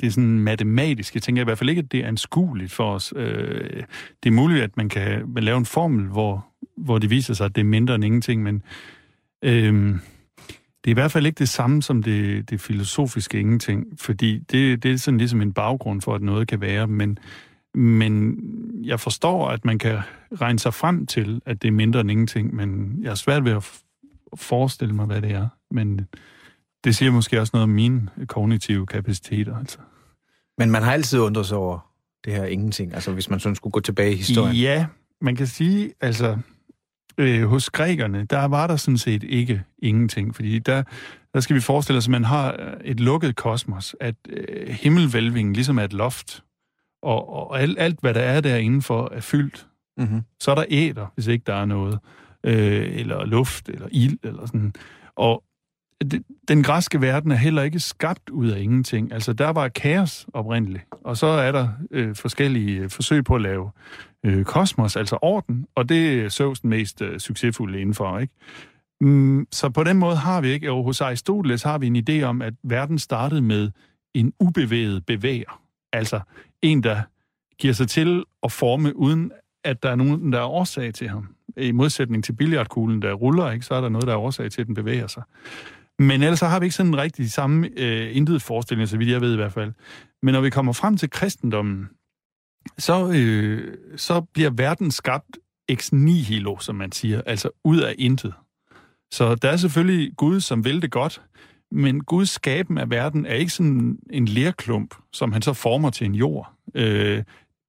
det 0.00 0.06
er 0.06 0.10
sådan 0.10 0.38
matematisk. 0.38 1.14
Jeg 1.14 1.22
tænker 1.22 1.42
i 1.42 1.44
hvert 1.44 1.58
fald 1.58 1.70
ikke, 1.70 1.82
at 1.82 1.92
det 1.92 2.00
er 2.00 2.08
anskueligt 2.08 2.72
for 2.72 2.94
os. 2.94 3.12
Øh, 3.16 3.82
det 4.22 4.28
er 4.28 4.30
muligt, 4.30 4.62
at 4.62 4.76
man 4.76 4.88
kan 4.88 5.34
lave 5.36 5.58
en 5.58 5.66
formel, 5.66 6.06
hvor, 6.06 6.46
hvor 6.76 6.98
det 6.98 7.10
viser 7.10 7.34
sig, 7.34 7.44
at 7.44 7.54
det 7.54 7.60
er 7.60 7.64
mindre 7.64 7.94
end 7.94 8.04
ingenting, 8.04 8.42
men 8.42 8.62
øh, 9.44 9.98
det 10.84 10.90
er 10.90 10.90
i 10.90 11.00
hvert 11.00 11.12
fald 11.12 11.26
ikke 11.26 11.38
det 11.38 11.48
samme 11.48 11.82
som 11.82 12.02
det, 12.02 12.50
det 12.50 12.60
filosofiske 12.60 13.40
ingenting, 13.40 13.86
fordi 14.00 14.38
det, 14.38 14.82
det 14.82 14.92
er 14.92 14.96
sådan 14.96 15.18
ligesom 15.18 15.42
en 15.42 15.52
baggrund 15.52 16.00
for, 16.00 16.14
at 16.14 16.22
noget 16.22 16.48
kan 16.48 16.60
være, 16.60 16.86
men, 16.86 17.18
men 17.74 18.38
jeg 18.84 19.00
forstår, 19.00 19.48
at 19.48 19.64
man 19.64 19.78
kan 19.78 19.98
regne 20.40 20.58
sig 20.58 20.74
frem 20.74 21.06
til, 21.06 21.42
at 21.46 21.62
det 21.62 21.68
er 21.68 21.72
mindre 21.72 22.00
end 22.00 22.10
ingenting, 22.10 22.54
men 22.54 22.98
jeg 23.02 23.10
er 23.10 23.14
svært 23.14 23.44
ved 23.44 23.52
at 23.52 23.82
forestille 24.36 24.94
mig, 24.94 25.06
hvad 25.06 25.22
det 25.22 25.30
er. 25.30 25.48
Men 25.70 26.08
det 26.84 26.96
siger 26.96 27.12
måske 27.12 27.40
også 27.40 27.50
noget 27.54 27.62
om 27.62 27.68
mine 27.68 28.10
kognitive 28.26 28.86
kapaciteter. 28.86 29.56
Altså. 29.56 29.78
Men 30.58 30.70
man 30.70 30.82
har 30.82 30.92
altid 30.92 31.18
undret 31.18 31.46
sig 31.46 31.56
over 31.56 31.92
det 32.24 32.32
her 32.32 32.44
ingenting, 32.44 32.94
altså 32.94 33.12
hvis 33.12 33.30
man 33.30 33.40
sådan 33.40 33.56
skulle 33.56 33.72
gå 33.72 33.80
tilbage 33.80 34.12
i 34.12 34.16
historien. 34.16 34.56
Ja, 34.56 34.86
man 35.20 35.36
kan 35.36 35.46
sige, 35.46 35.92
altså 36.00 36.38
øh, 37.18 37.48
hos 37.48 37.70
grækerne, 37.70 38.24
der 38.24 38.44
var 38.44 38.66
der 38.66 38.76
sådan 38.76 38.98
set 38.98 39.22
ikke 39.22 39.62
ingenting, 39.78 40.34
fordi 40.34 40.58
der, 40.58 40.82
der 41.34 41.40
skal 41.40 41.56
vi 41.56 41.60
forestille 41.60 41.98
os, 41.98 42.06
at 42.06 42.10
man 42.10 42.24
har 42.24 42.76
et 42.84 43.00
lukket 43.00 43.36
kosmos, 43.36 43.96
at 44.00 44.14
øh, 44.28 44.68
himmelvælvingen 44.68 45.54
ligesom 45.54 45.78
er 45.78 45.84
et 45.84 45.92
loft, 45.92 46.42
og, 47.02 47.28
og 47.28 47.60
alt, 47.60 47.78
alt, 47.78 48.00
hvad 48.00 48.14
der 48.14 48.20
er 48.20 48.40
derindenfor, 48.40 49.12
er 49.12 49.20
fyldt. 49.20 49.66
Mm-hmm. 49.96 50.22
Så 50.40 50.50
er 50.50 50.54
der 50.54 50.64
æder, 50.68 51.06
hvis 51.14 51.26
ikke 51.26 51.44
der 51.46 51.54
er 51.54 51.64
noget, 51.64 51.98
øh, 52.44 53.00
eller 53.00 53.24
luft, 53.24 53.68
eller 53.68 53.88
ild, 53.90 54.18
eller 54.22 54.46
sådan. 54.46 54.74
Og 55.16 55.44
det, 56.00 56.22
den 56.48 56.62
græske 56.62 57.00
verden 57.00 57.30
er 57.30 57.36
heller 57.36 57.62
ikke 57.62 57.80
skabt 57.80 58.30
ud 58.30 58.48
af 58.48 58.60
ingenting. 58.60 59.12
Altså, 59.12 59.32
der 59.32 59.50
var 59.50 59.68
kaos 59.68 60.26
oprindeligt, 60.32 60.84
og 61.04 61.16
så 61.16 61.26
er 61.26 61.52
der 61.52 61.68
øh, 61.90 62.14
forskellige 62.16 62.90
forsøg 62.90 63.24
på 63.24 63.34
at 63.34 63.42
lave 63.42 63.70
øh, 64.24 64.44
kosmos, 64.44 64.96
altså 64.96 65.18
orden, 65.22 65.66
og 65.74 65.88
det 65.88 66.24
er 66.24 66.28
Zeus 66.28 66.60
den 66.60 66.70
mest 66.70 67.02
øh, 67.02 67.18
succesfulde 67.18 67.80
indenfor, 67.80 68.18
ikke? 68.18 68.34
Mm, 69.00 69.46
så 69.52 69.68
på 69.68 69.84
den 69.84 69.96
måde 69.96 70.16
har 70.16 70.40
vi 70.40 70.48
ikke, 70.48 70.72
og 70.72 70.84
hos 70.84 71.00
Aristoteles 71.00 71.62
har 71.62 71.78
vi 71.78 71.86
en 71.86 72.04
idé 72.08 72.22
om, 72.22 72.42
at 72.42 72.54
verden 72.62 72.98
startede 72.98 73.42
med 73.42 73.70
en 74.14 74.32
ubevæget 74.40 75.06
bevæger. 75.06 75.62
Altså 75.92 76.20
en, 76.62 76.82
der 76.82 77.02
giver 77.58 77.74
sig 77.74 77.88
til 77.88 78.24
at 78.42 78.52
forme, 78.52 78.96
uden 78.96 79.32
at 79.64 79.82
der 79.82 79.90
er 79.90 79.94
nogen, 79.94 80.32
der 80.32 80.38
er 80.38 80.46
årsag 80.46 80.94
til 80.94 81.08
ham. 81.08 81.34
I 81.56 81.72
modsætning 81.72 82.24
til 82.24 82.32
billiardkuglen, 82.32 83.02
der 83.02 83.12
ruller, 83.12 83.50
ikke, 83.50 83.66
så 83.66 83.74
er 83.74 83.80
der 83.80 83.88
noget, 83.88 84.06
der 84.06 84.12
er 84.12 84.18
årsag 84.18 84.50
til, 84.50 84.60
at 84.60 84.66
den 84.66 84.74
bevæger 84.74 85.06
sig. 85.06 85.22
Men 85.98 86.22
ellers 86.22 86.38
så 86.38 86.46
har 86.46 86.60
vi 86.60 86.66
ikke 86.66 86.76
sådan 86.76 86.92
en 86.92 86.98
rigtig 86.98 87.30
samme 87.30 87.68
øh, 87.76 88.16
intet 88.16 88.42
forestilling, 88.42 88.88
så 88.88 88.96
vidt 88.96 89.10
jeg 89.10 89.20
ved 89.20 89.32
i 89.32 89.36
hvert 89.36 89.52
fald. 89.52 89.72
Men 90.22 90.32
når 90.32 90.40
vi 90.40 90.50
kommer 90.50 90.72
frem 90.72 90.96
til 90.96 91.10
kristendommen, 91.10 91.88
så, 92.78 93.12
øh, 93.12 93.76
så 93.96 94.20
bliver 94.20 94.50
verden 94.50 94.90
skabt 94.90 95.38
ex 95.68 95.92
nihilo, 95.92 96.58
som 96.58 96.74
man 96.74 96.92
siger, 96.92 97.22
altså 97.26 97.50
ud 97.64 97.80
af 97.80 97.94
intet. 97.98 98.34
Så 99.12 99.34
der 99.34 99.50
er 99.50 99.56
selvfølgelig 99.56 100.16
Gud, 100.16 100.40
som 100.40 100.64
vil 100.64 100.82
det 100.82 100.90
godt, 100.90 101.22
men 101.70 102.04
Guds 102.04 102.30
skaben 102.30 102.78
af 102.78 102.90
verden 102.90 103.26
er 103.26 103.34
ikke 103.34 103.52
sådan 103.52 103.98
en 104.10 104.24
lerklump, 104.24 104.94
som 105.12 105.32
han 105.32 105.42
så 105.42 105.52
former 105.52 105.90
til 105.90 106.04
en 106.04 106.14
jord. 106.14 106.52
Øh, 106.74 107.24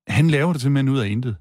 han 0.08 0.30
laver 0.30 0.54
det 0.54 0.62
simpelthen 0.62 0.90
ud 0.90 1.00
af 1.00 1.08
intet. 1.08 1.36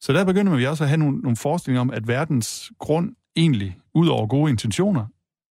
Så 0.00 0.12
der 0.12 0.24
begynder 0.24 0.56
vi 0.56 0.66
også 0.66 0.84
at 0.84 0.88
have 0.88 0.98
nogle, 0.98 1.18
nogle 1.18 1.36
forestillinger 1.36 1.80
om, 1.80 1.90
at 1.90 2.08
verdens 2.08 2.72
grund 2.78 3.14
egentlig, 3.36 3.78
ud 3.94 4.08
over 4.08 4.26
gode 4.26 4.50
intentioner, 4.50 5.06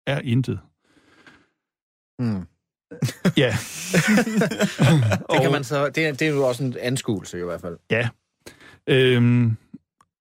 er 0.07 0.19
intet. 0.19 0.59
Mm. 2.19 2.47
Ja. 3.37 3.51
det 5.31 5.41
kan 5.41 5.51
man 5.51 5.63
så, 5.63 5.89
det, 5.89 6.07
er, 6.07 6.11
det 6.11 6.21
er 6.21 6.31
jo 6.31 6.47
også 6.47 6.63
en 6.63 6.75
anskuelse 6.81 7.39
i 7.39 7.43
hvert 7.43 7.61
fald. 7.61 7.77
Ja. 7.91 8.09
Øhm, 8.87 9.57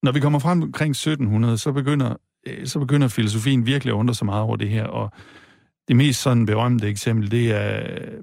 når 0.02 0.12
vi 0.12 0.20
kommer 0.20 0.38
frem 0.38 0.62
omkring 0.62 0.90
1700, 0.90 1.58
så 1.58 1.72
begynder 1.72 2.16
øh, 2.46 2.66
så 2.66 2.78
begynder 2.78 3.08
filosofien 3.08 3.66
virkelig 3.66 3.92
at 3.92 3.96
undre 3.96 4.14
sig 4.14 4.26
meget 4.26 4.42
over 4.42 4.56
det 4.56 4.68
her, 4.68 4.84
og 4.84 5.10
det 5.88 5.96
mest 5.96 6.22
sådan 6.22 6.46
berømte 6.46 6.88
eksempel, 6.88 7.30
det 7.30 7.52
er 7.52 7.82
øh, 7.82 8.18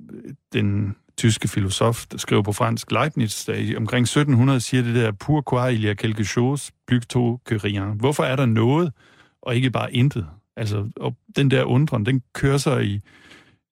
den 0.53 0.95
tyske 1.17 1.47
filosof, 1.47 2.05
der 2.05 2.17
skriver 2.17 2.41
på 2.41 2.51
fransk 2.51 2.91
Leibniz, 2.91 3.45
der 3.45 3.77
omkring 3.77 4.03
1700 4.03 4.59
siger 4.59 4.83
det 4.83 4.95
der, 4.95 5.11
pourquoi 5.11 5.73
il 5.73 5.83
y 5.83 5.87
a 5.87 5.93
quelque 5.93 6.23
chose, 6.23 6.71
plutôt 6.91 7.41
que 7.45 7.57
rien. 7.57 7.99
Hvorfor 7.99 8.23
er 8.23 8.35
der 8.35 8.45
noget, 8.45 8.93
og 9.41 9.55
ikke 9.55 9.71
bare 9.71 9.93
intet? 9.93 10.27
Altså, 10.57 10.89
og 10.95 11.15
den 11.35 11.51
der 11.51 11.63
undren, 11.63 12.05
den 12.05 12.21
kører 12.33 12.57
sig 12.57 12.85
i, 12.85 13.01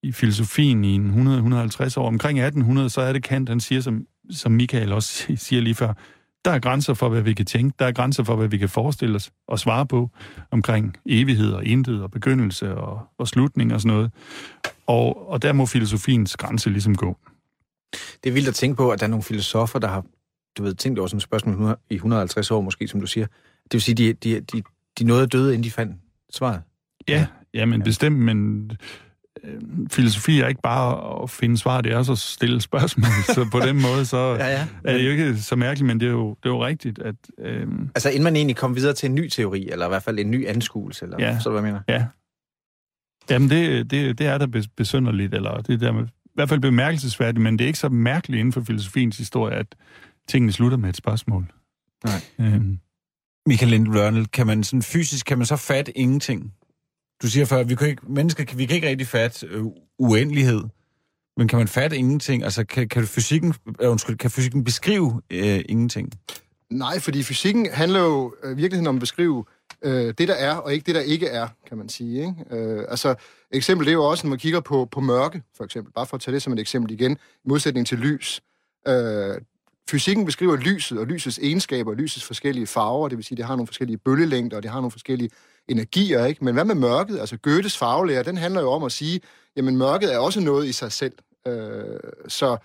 i 0.03 0.11
filosofien 0.11 0.83
i 0.83 0.97
100-150 0.97 1.99
år. 1.99 2.07
Omkring 2.07 2.39
1800, 2.39 2.89
så 2.89 3.01
er 3.01 3.13
det 3.13 3.23
Kant, 3.23 3.49
han 3.49 3.59
siger, 3.59 3.81
som, 3.81 4.05
som 4.31 4.51
Michael 4.51 4.91
også 4.91 5.25
siger 5.35 5.61
lige 5.61 5.75
før, 5.75 5.93
der 6.45 6.51
er 6.51 6.59
grænser 6.59 6.93
for, 6.93 7.09
hvad 7.09 7.21
vi 7.21 7.33
kan 7.33 7.45
tænke, 7.45 7.75
der 7.79 7.85
er 7.85 7.91
grænser 7.91 8.23
for, 8.23 8.35
hvad 8.35 8.47
vi 8.47 8.57
kan 8.57 8.69
forestille 8.69 9.15
os 9.15 9.31
og 9.47 9.59
svare 9.59 9.85
på 9.85 10.09
omkring 10.51 10.97
evighed 11.05 11.51
og 11.51 11.65
intet 11.65 12.03
og 12.03 12.11
begyndelse 12.11 12.75
og, 12.75 13.01
og 13.17 13.27
slutning 13.27 13.73
og 13.73 13.81
sådan 13.81 13.95
noget. 13.95 14.11
Og, 14.87 15.29
og 15.29 15.41
der 15.41 15.53
må 15.53 15.65
filosofiens 15.65 16.37
grænse 16.37 16.69
ligesom 16.69 16.95
gå. 16.95 17.17
Det 18.23 18.29
er 18.29 18.33
vildt 18.33 18.47
at 18.47 18.55
tænke 18.55 18.75
på, 18.75 18.91
at 18.91 18.99
der 18.99 19.05
er 19.05 19.09
nogle 19.09 19.23
filosofer, 19.23 19.79
der 19.79 19.87
har 19.87 20.05
du 20.57 20.63
ved, 20.63 20.73
tænkt 20.73 20.99
over 20.99 21.07
sådan 21.07 21.17
et 21.17 21.23
spørgsmål 21.23 21.77
i 21.89 21.95
150 21.95 22.51
år 22.51 22.61
måske, 22.61 22.87
som 22.87 22.99
du 22.99 23.07
siger. 23.07 23.25
Det 23.63 23.73
vil 23.73 23.81
sige, 23.81 23.95
de, 23.95 24.13
de, 24.13 24.39
de, 24.39 24.63
de 24.99 25.03
nåede 25.03 25.27
døde, 25.27 25.53
inden 25.53 25.63
de 25.63 25.71
fandt 25.71 25.97
svaret. 26.33 26.61
Ja, 27.07 27.27
ja 27.53 27.65
men 27.65 27.79
ja. 27.79 27.83
bestemt, 27.83 28.19
men 28.19 28.71
øh, 29.43 29.61
filosofi 29.91 30.39
er 30.39 30.47
ikke 30.47 30.61
bare 30.61 31.23
at 31.23 31.29
finde 31.29 31.57
svar, 31.57 31.81
det 31.81 31.91
er 31.91 31.97
også 31.97 32.11
at 32.11 32.17
stille 32.17 32.61
spørgsmål. 32.61 33.11
så 33.35 33.47
på 33.51 33.59
den 33.59 33.81
måde, 33.81 34.05
så 34.05 34.17
ja, 34.17 34.47
ja. 34.47 34.67
er 34.83 34.93
det 34.93 35.05
jo 35.05 35.11
ikke 35.11 35.37
så 35.37 35.55
mærkeligt, 35.55 35.87
men 35.87 35.99
det 35.99 36.05
er 36.05 36.11
jo, 36.11 36.29
det 36.29 36.49
er 36.49 36.53
jo 36.53 36.65
rigtigt, 36.65 36.99
at... 36.99 37.15
Øh... 37.39 37.67
Altså 37.95 38.09
inden 38.09 38.23
man 38.23 38.35
egentlig 38.35 38.55
kom 38.55 38.75
videre 38.75 38.93
til 38.93 39.09
en 39.09 39.15
ny 39.15 39.29
teori, 39.29 39.69
eller 39.69 39.85
i 39.85 39.89
hvert 39.89 40.03
fald 40.03 40.19
en 40.19 40.31
ny 40.31 40.47
anskuelse, 40.47 41.05
eller 41.05 41.17
ja. 41.19 41.39
så 41.39 41.49
hvad 41.49 41.61
jeg 41.61 41.65
mener? 41.65 41.81
Ja. 41.87 42.05
Jamen, 43.29 43.49
det, 43.49 43.91
det, 43.91 44.17
det 44.17 44.27
er 44.27 44.37
da 44.37 44.47
besynderligt, 44.77 45.33
eller 45.33 45.61
det 45.61 45.79
der 45.81 45.91
med, 45.91 46.03
i 46.25 46.31
hvert 46.33 46.49
fald 46.49 46.59
bemærkelsesværdigt, 46.59 47.41
men 47.41 47.59
det 47.59 47.65
er 47.65 47.67
ikke 47.67 47.79
så 47.79 47.89
mærkeligt 47.89 48.39
inden 48.39 48.53
for 48.53 48.61
filosofiens 48.61 49.17
historie, 49.17 49.55
at 49.55 49.75
tingene 50.27 50.51
slutter 50.51 50.77
med 50.77 50.89
et 50.89 50.97
spørgsmål. 50.97 51.51
Nej. 52.05 52.21
Øhm. 52.39 52.79
Michael 53.45 53.71
Lindblørnel, 53.71 54.27
kan 54.27 54.47
man 54.47 54.63
sådan 54.63 54.81
fysisk, 54.81 55.25
kan 55.25 55.37
man 55.37 55.45
så 55.45 55.55
fatte 55.55 55.97
ingenting? 55.97 56.53
Du 57.23 57.27
siger 57.27 57.45
før, 57.45 57.63
vi 57.63 57.75
kan 57.75 57.87
ikke, 57.87 58.01
mennesker, 58.07 58.55
vi 58.55 58.65
kan 58.65 58.75
ikke 58.75 58.87
rigtig 58.87 59.07
fatte 59.07 59.47
øh, 59.47 59.63
uendelighed, 59.99 60.63
men 61.37 61.47
kan 61.47 61.57
man 61.59 61.67
fatte 61.67 61.97
ingenting? 61.97 62.43
Altså, 62.43 62.63
kan, 62.63 62.89
kan, 62.89 63.07
fysikken, 63.07 63.53
øh, 63.81 63.91
undskyld, 63.91 64.17
kan 64.17 64.31
fysikken 64.31 64.63
beskrive 64.63 65.21
øh, 65.29 65.61
ingenting? 65.69 66.13
Nej, 66.69 66.99
fordi 66.99 67.23
fysikken 67.23 67.67
handler 67.71 67.99
jo 67.99 68.35
øh, 68.43 68.57
virkeligheden 68.57 68.87
om 68.87 68.95
at 68.95 68.99
beskrive 68.99 69.45
øh, 69.81 70.13
det, 70.17 70.27
der 70.27 70.33
er, 70.33 70.55
og 70.55 70.73
ikke 70.73 70.85
det, 70.85 70.95
der 70.95 71.01
ikke 71.01 71.27
er, 71.27 71.47
kan 71.67 71.77
man 71.77 71.89
sige. 71.89 72.19
Ikke? 72.19 72.35
Øh, 72.51 72.85
altså, 72.89 73.15
eksempel 73.51 73.85
det 73.85 73.91
er 73.91 73.95
jo 73.95 74.05
også, 74.05 74.27
når 74.27 74.29
man 74.29 74.39
kigger 74.39 74.59
på, 74.59 74.87
på 74.91 74.99
mørke, 74.99 75.43
for 75.57 75.63
eksempel. 75.63 75.93
Bare 75.93 76.05
for 76.05 76.15
at 76.15 76.21
tage 76.21 76.33
det 76.33 76.41
som 76.41 76.53
et 76.53 76.59
eksempel 76.59 76.91
igen, 76.91 77.11
i 77.45 77.49
modsætning 77.49 77.87
til 77.87 77.97
lys. 77.97 78.41
Øh, 78.87 79.35
fysikken 79.89 80.25
beskriver 80.25 80.55
lyset 80.55 80.99
og 80.99 81.07
lysets 81.07 81.39
egenskaber, 81.39 81.91
og 81.91 81.97
lysets 81.97 82.25
forskellige 82.25 82.67
farver, 82.67 83.07
det 83.07 83.17
vil 83.17 83.25
sige, 83.25 83.37
det 83.37 83.45
har 83.45 83.55
nogle 83.55 83.67
forskellige 83.67 83.97
bølgelængder, 83.97 84.57
og 84.57 84.63
det 84.63 84.71
har 84.71 84.79
nogle 84.79 84.91
forskellige 84.91 85.29
energier, 85.67 86.25
ikke? 86.25 86.45
Men 86.45 86.53
hvad 86.53 86.65
med 86.65 86.75
mørket? 86.75 87.19
Altså 87.19 87.37
Goethes 87.37 87.77
faglærer, 87.77 88.23
den 88.23 88.37
handler 88.37 88.61
jo 88.61 88.71
om 88.71 88.83
at 88.83 88.91
sige, 88.91 89.21
jamen 89.55 89.77
mørket 89.77 90.13
er 90.13 90.17
også 90.17 90.39
noget 90.39 90.67
i 90.67 90.71
sig 90.71 90.91
selv. 90.91 91.13
Øh, 91.47 91.99
så 92.27 92.57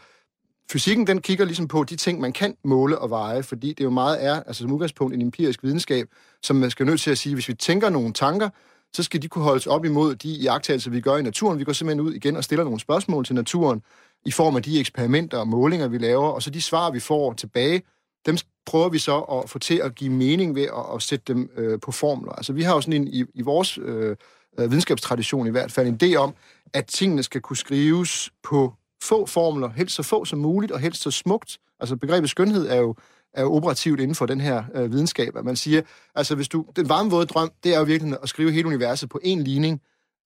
fysikken, 0.72 1.06
den 1.06 1.20
kigger 1.20 1.44
ligesom 1.44 1.68
på 1.68 1.84
de 1.84 1.96
ting, 1.96 2.20
man 2.20 2.32
kan 2.32 2.56
måle 2.64 2.98
og 2.98 3.10
veje, 3.10 3.42
fordi 3.42 3.72
det 3.72 3.84
jo 3.84 3.90
meget 3.90 4.24
er, 4.24 4.42
altså 4.42 4.62
som 4.62 4.72
udgangspunkt, 4.72 5.14
en 5.14 5.22
empirisk 5.22 5.62
videnskab, 5.62 6.08
som 6.42 6.56
man 6.56 6.70
skal 6.70 6.86
nødt 6.86 7.00
til 7.00 7.10
at 7.10 7.18
sige, 7.18 7.34
hvis 7.34 7.48
vi 7.48 7.54
tænker 7.54 7.90
nogle 7.90 8.12
tanker, 8.12 8.48
så 8.92 9.02
skal 9.02 9.22
de 9.22 9.28
kunne 9.28 9.44
holdes 9.44 9.66
op 9.66 9.84
imod 9.84 10.14
de 10.14 10.28
iagttagelser, 10.28 10.90
vi 10.90 11.00
gør 11.00 11.16
i 11.16 11.22
naturen. 11.22 11.58
Vi 11.58 11.64
går 11.64 11.72
simpelthen 11.72 12.06
ud 12.06 12.14
igen 12.14 12.36
og 12.36 12.44
stiller 12.44 12.64
nogle 12.64 12.80
spørgsmål 12.80 13.24
til 13.24 13.34
naturen 13.34 13.82
i 14.24 14.30
form 14.30 14.56
af 14.56 14.62
de 14.62 14.80
eksperimenter 14.80 15.38
og 15.38 15.48
målinger, 15.48 15.88
vi 15.88 15.98
laver, 15.98 16.28
og 16.28 16.42
så 16.42 16.50
de 16.50 16.62
svar, 16.62 16.90
vi 16.90 17.00
får 17.00 17.32
tilbage, 17.32 17.82
dem 18.28 18.38
prøver 18.66 18.88
vi 18.88 18.98
så 18.98 19.18
at 19.18 19.50
få 19.50 19.58
til 19.58 19.74
at 19.74 19.94
give 19.94 20.10
mening 20.10 20.54
ved 20.54 20.62
at, 20.62 20.94
at 20.94 21.02
sætte 21.02 21.34
dem 21.34 21.50
øh, 21.56 21.80
på 21.80 21.92
formler. 21.92 22.32
Altså 22.32 22.52
vi 22.52 22.62
har 22.62 22.74
jo 22.74 22.80
sådan 22.80 23.02
en, 23.02 23.08
i, 23.08 23.24
i 23.34 23.42
vores 23.42 23.78
øh, 23.78 24.16
øh, 24.58 24.70
videnskabstradition 24.70 25.46
i 25.46 25.50
hvert 25.50 25.72
fald, 25.72 25.88
en 25.88 25.98
idé 26.02 26.16
om, 26.16 26.34
at 26.72 26.86
tingene 26.86 27.22
skal 27.22 27.40
kunne 27.40 27.56
skrives 27.56 28.30
på 28.42 28.74
få 29.02 29.26
formler, 29.26 29.70
helst 29.70 29.94
så 29.94 30.02
få 30.02 30.24
som 30.24 30.38
muligt, 30.38 30.72
og 30.72 30.80
helst 30.80 31.02
så 31.02 31.10
smukt. 31.10 31.58
Altså 31.80 31.96
begrebet 31.96 32.30
skønhed 32.30 32.68
er 32.68 32.76
jo, 32.76 32.94
er 33.34 33.42
jo 33.42 33.54
operativt 33.54 34.00
inden 34.00 34.14
for 34.14 34.26
den 34.26 34.40
her 34.40 34.64
øh, 34.74 34.92
videnskab, 34.92 35.36
at 35.36 35.44
man 35.44 35.56
siger, 35.56 35.82
altså 36.14 36.34
hvis 36.34 36.48
du, 36.48 36.66
den 36.76 36.88
varme 36.88 37.10
våde 37.10 37.26
drøm, 37.26 37.50
det 37.64 37.74
er 37.74 37.78
jo 37.78 37.84
virkelig 37.84 38.16
at 38.22 38.28
skrive 38.28 38.52
hele 38.52 38.66
universet 38.66 39.08
på 39.08 39.20
én 39.24 39.42
ligning, 39.42 39.80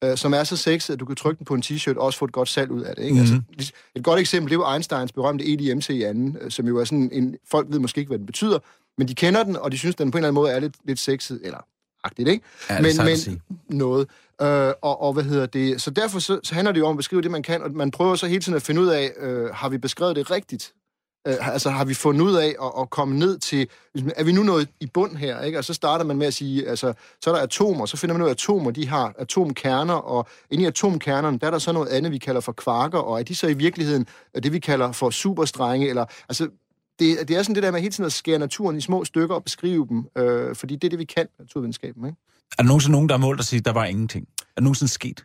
øh, 0.04 0.16
som 0.16 0.34
er 0.34 0.44
så 0.44 0.56
sexet, 0.56 0.94
at 0.94 1.00
du 1.00 1.04
kan 1.04 1.16
trykke 1.16 1.38
den 1.38 1.44
på 1.44 1.54
en 1.54 1.62
t-shirt 1.66 1.96
og 1.96 2.06
også 2.06 2.18
få 2.18 2.24
et 2.24 2.32
godt 2.32 2.48
salg 2.48 2.70
ud 2.70 2.82
af 2.82 2.96
det. 2.96 3.02
Ikke? 3.02 3.20
Mm-hmm. 3.20 3.44
Altså, 3.58 3.72
et 3.94 4.04
godt 4.04 4.20
eksempel, 4.20 4.50
det 4.50 4.56
er 4.56 4.60
jo 4.60 4.72
Einsteins 4.72 5.12
berømte 5.12 5.44
EDMC 5.52 5.90
i 5.90 6.02
anden, 6.02 6.36
øh, 6.40 6.50
som 6.50 6.66
jo 6.66 6.78
er 6.78 6.84
sådan 6.84 7.10
en, 7.12 7.36
folk 7.50 7.66
ved 7.70 7.78
måske 7.78 7.98
ikke, 7.98 8.08
hvad 8.08 8.18
den 8.18 8.26
betyder, 8.26 8.58
men 8.98 9.08
de 9.08 9.14
kender 9.14 9.42
den, 9.42 9.56
og 9.56 9.72
de 9.72 9.78
synes, 9.78 9.94
den 9.94 10.10
på 10.10 10.18
en 10.18 10.20
eller 10.20 10.28
anden 10.28 10.34
måde 10.34 10.52
er 10.52 10.60
lidt, 10.60 10.74
lidt 10.84 10.98
sexet, 10.98 11.40
eller 11.44 11.58
agtigt, 12.04 12.28
ikke? 12.28 12.44
Ja, 12.70 12.80
men, 12.80 12.96
men 12.96 13.40
noget. 13.68 14.08
Øh, 14.42 14.72
og, 14.82 15.02
og 15.02 15.12
hvad 15.12 15.24
hedder 15.24 15.46
det? 15.46 15.82
Så 15.82 15.90
derfor 15.90 16.18
så, 16.18 16.40
så 16.42 16.54
handler 16.54 16.72
det 16.72 16.80
jo 16.80 16.86
om 16.86 16.90
at 16.90 16.96
beskrive 16.96 17.22
det, 17.22 17.30
man 17.30 17.42
kan, 17.42 17.62
og 17.62 17.70
man 17.70 17.90
prøver 17.90 18.14
så 18.14 18.26
hele 18.26 18.40
tiden 18.40 18.56
at 18.56 18.62
finde 18.62 18.80
ud 18.80 18.86
af, 18.86 19.12
øh, 19.20 19.50
har 19.54 19.68
vi 19.68 19.78
beskrevet 19.78 20.16
det 20.16 20.30
rigtigt? 20.30 20.72
Øh, 21.28 21.52
altså 21.52 21.70
har 21.70 21.84
vi 21.84 21.94
fundet 21.94 22.20
ud 22.20 22.34
af 22.34 22.54
at, 22.62 22.72
at 22.80 22.90
komme 22.90 23.18
ned 23.18 23.38
til, 23.38 23.68
ligesom, 23.94 24.12
er 24.16 24.24
vi 24.24 24.32
nu 24.32 24.42
nået 24.42 24.68
i 24.80 24.86
bund 24.86 25.16
her, 25.16 25.40
ikke? 25.40 25.58
Og 25.58 25.64
så 25.64 25.74
starter 25.74 26.04
man 26.04 26.16
med 26.16 26.26
at 26.26 26.34
sige, 26.34 26.68
altså, 26.68 26.92
så 27.20 27.30
er 27.30 27.34
der 27.34 27.42
atomer, 27.42 27.86
så 27.86 27.96
finder 27.96 28.14
man 28.14 28.22
ud 28.22 28.26
af, 28.26 28.30
at 28.30 28.36
atomer, 28.36 28.70
de 28.70 28.88
har 28.88 29.14
atomkerner, 29.18 29.94
og 29.94 30.28
inde 30.50 30.64
i 30.64 30.66
atomkernerne, 30.66 31.38
der 31.38 31.46
er 31.46 31.50
der 31.50 31.58
så 31.58 31.72
noget 31.72 31.88
andet, 31.88 32.12
vi 32.12 32.18
kalder 32.18 32.40
for 32.40 32.52
kvarker, 32.52 32.98
og 32.98 33.18
er 33.18 33.22
de 33.22 33.34
så 33.34 33.46
i 33.46 33.54
virkeligheden 33.54 34.06
øh, 34.36 34.42
det, 34.42 34.52
vi 34.52 34.58
kalder 34.58 34.92
for 34.92 35.10
superstrenge, 35.10 35.88
eller, 35.88 36.04
altså, 36.28 36.48
det, 36.98 37.28
det 37.28 37.36
er 37.36 37.42
sådan 37.42 37.54
det 37.54 37.62
der 37.62 37.70
med 37.70 37.80
hele 37.80 37.92
tiden 37.92 38.06
at 38.06 38.12
skære 38.12 38.38
naturen 38.38 38.76
i 38.76 38.80
små 38.80 39.04
stykker 39.04 39.34
og 39.34 39.44
beskrive 39.44 39.86
dem, 39.88 40.04
øh, 40.16 40.56
fordi 40.56 40.76
det 40.76 40.84
er 40.84 40.90
det, 40.90 40.98
vi 40.98 41.04
kan, 41.04 41.26
naturvidenskaben, 41.38 42.06
ikke? 42.06 42.18
Er 42.58 42.62
der 42.62 42.68
nogensinde 42.68 42.92
nogen, 42.92 43.08
der 43.08 43.14
har 43.14 43.20
målt 43.20 43.40
at 43.40 43.46
sige, 43.46 43.58
at 43.58 43.64
der 43.64 43.72
var 43.72 43.84
ingenting? 43.84 44.28
Er 44.40 44.44
det 44.56 44.62
nogensinde 44.62 44.92
sket? 44.92 45.24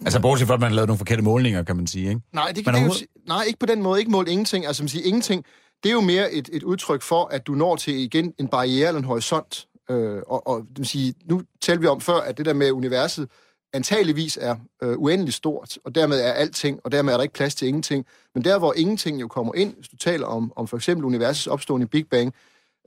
Altså, 0.00 0.20
bortset 0.20 0.48
fra, 0.48 0.54
at 0.54 0.60
man 0.60 0.72
lavet 0.72 0.88
nogle 0.88 0.98
forkerte 0.98 1.22
målinger, 1.22 1.62
kan 1.62 1.76
man 1.76 1.86
sige, 1.86 2.08
ikke? 2.08 2.20
Nej, 2.32 2.52
det 2.52 2.64
kan 2.64 2.74
det 2.74 2.84
jo, 2.84 3.06
nej, 3.28 3.42
ikke 3.42 3.58
på 3.58 3.66
den 3.66 3.82
måde. 3.82 4.00
Ikke 4.00 4.10
målt 4.10 4.28
ingenting. 4.28 4.66
Altså, 4.66 4.82
man 4.82 4.88
siger 4.88 5.06
ingenting. 5.06 5.44
Det 5.82 5.88
er 5.88 5.92
jo 5.92 6.00
mere 6.00 6.32
et, 6.32 6.50
et 6.52 6.62
udtryk 6.62 7.02
for, 7.02 7.24
at 7.24 7.46
du 7.46 7.52
når 7.52 7.76
til 7.76 7.94
igen 7.94 8.32
en 8.38 8.48
barriere 8.48 8.88
eller 8.88 8.98
en 8.98 9.04
horisont. 9.04 9.66
Øh, 9.90 10.22
og, 10.26 10.46
og 10.46 10.60
det 10.68 10.78
vil 10.78 10.86
sige, 10.86 11.14
nu 11.24 11.42
talte 11.60 11.80
vi 11.80 11.86
om 11.86 12.00
før, 12.00 12.16
at 12.16 12.38
det 12.38 12.46
der 12.46 12.52
med 12.52 12.70
universet 12.72 13.28
antageligvis 13.72 14.38
er 14.40 14.56
øh, 14.82 14.98
uendeligt 14.98 15.36
stort, 15.36 15.78
og 15.84 15.94
dermed 15.94 16.20
er 16.20 16.32
alting, 16.32 16.80
og 16.84 16.92
dermed 16.92 17.12
er 17.12 17.16
der 17.16 17.22
ikke 17.22 17.34
plads 17.34 17.54
til 17.54 17.68
ingenting. 17.68 18.06
Men 18.34 18.44
der, 18.44 18.58
hvor 18.58 18.74
ingenting 18.76 19.20
jo 19.20 19.28
kommer 19.28 19.54
ind, 19.54 19.74
hvis 19.74 19.88
du 19.88 19.96
taler 19.96 20.26
om, 20.26 20.52
om 20.56 20.66
for 20.66 20.76
eksempel 20.76 21.04
universets 21.04 21.46
opstående 21.46 21.84
i 21.84 21.88
Big 21.88 22.06
Bang, 22.10 22.34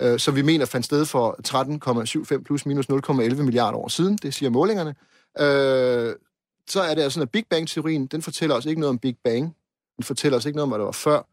øh, 0.01 0.19
som 0.19 0.35
vi 0.35 0.41
mener 0.41 0.65
fandt 0.65 0.85
sted 0.85 1.05
for 1.05 1.35
13,75 2.37 2.43
plus 2.43 2.65
minus 2.65 2.85
0,11 2.89 3.41
milliarder 3.41 3.77
år 3.77 3.87
siden, 3.87 4.17
det 4.17 4.33
siger 4.33 4.49
målingerne, 4.49 4.95
øh, 5.39 6.15
så 6.69 6.81
er 6.81 6.95
det 6.95 7.01
altså 7.01 7.13
sådan, 7.13 7.27
at 7.27 7.31
Big 7.31 7.45
Bang-teorien, 7.49 8.05
den 8.05 8.21
fortæller 8.21 8.55
os 8.55 8.65
ikke 8.65 8.79
noget 8.79 8.89
om 8.89 8.99
Big 8.99 9.17
Bang. 9.23 9.55
Den 9.97 10.03
fortæller 10.03 10.37
os 10.37 10.45
ikke 10.45 10.55
noget 10.55 10.63
om, 10.63 10.69
hvad 10.69 10.79
der 10.79 10.85
var 10.85 10.91
før. 10.91 11.27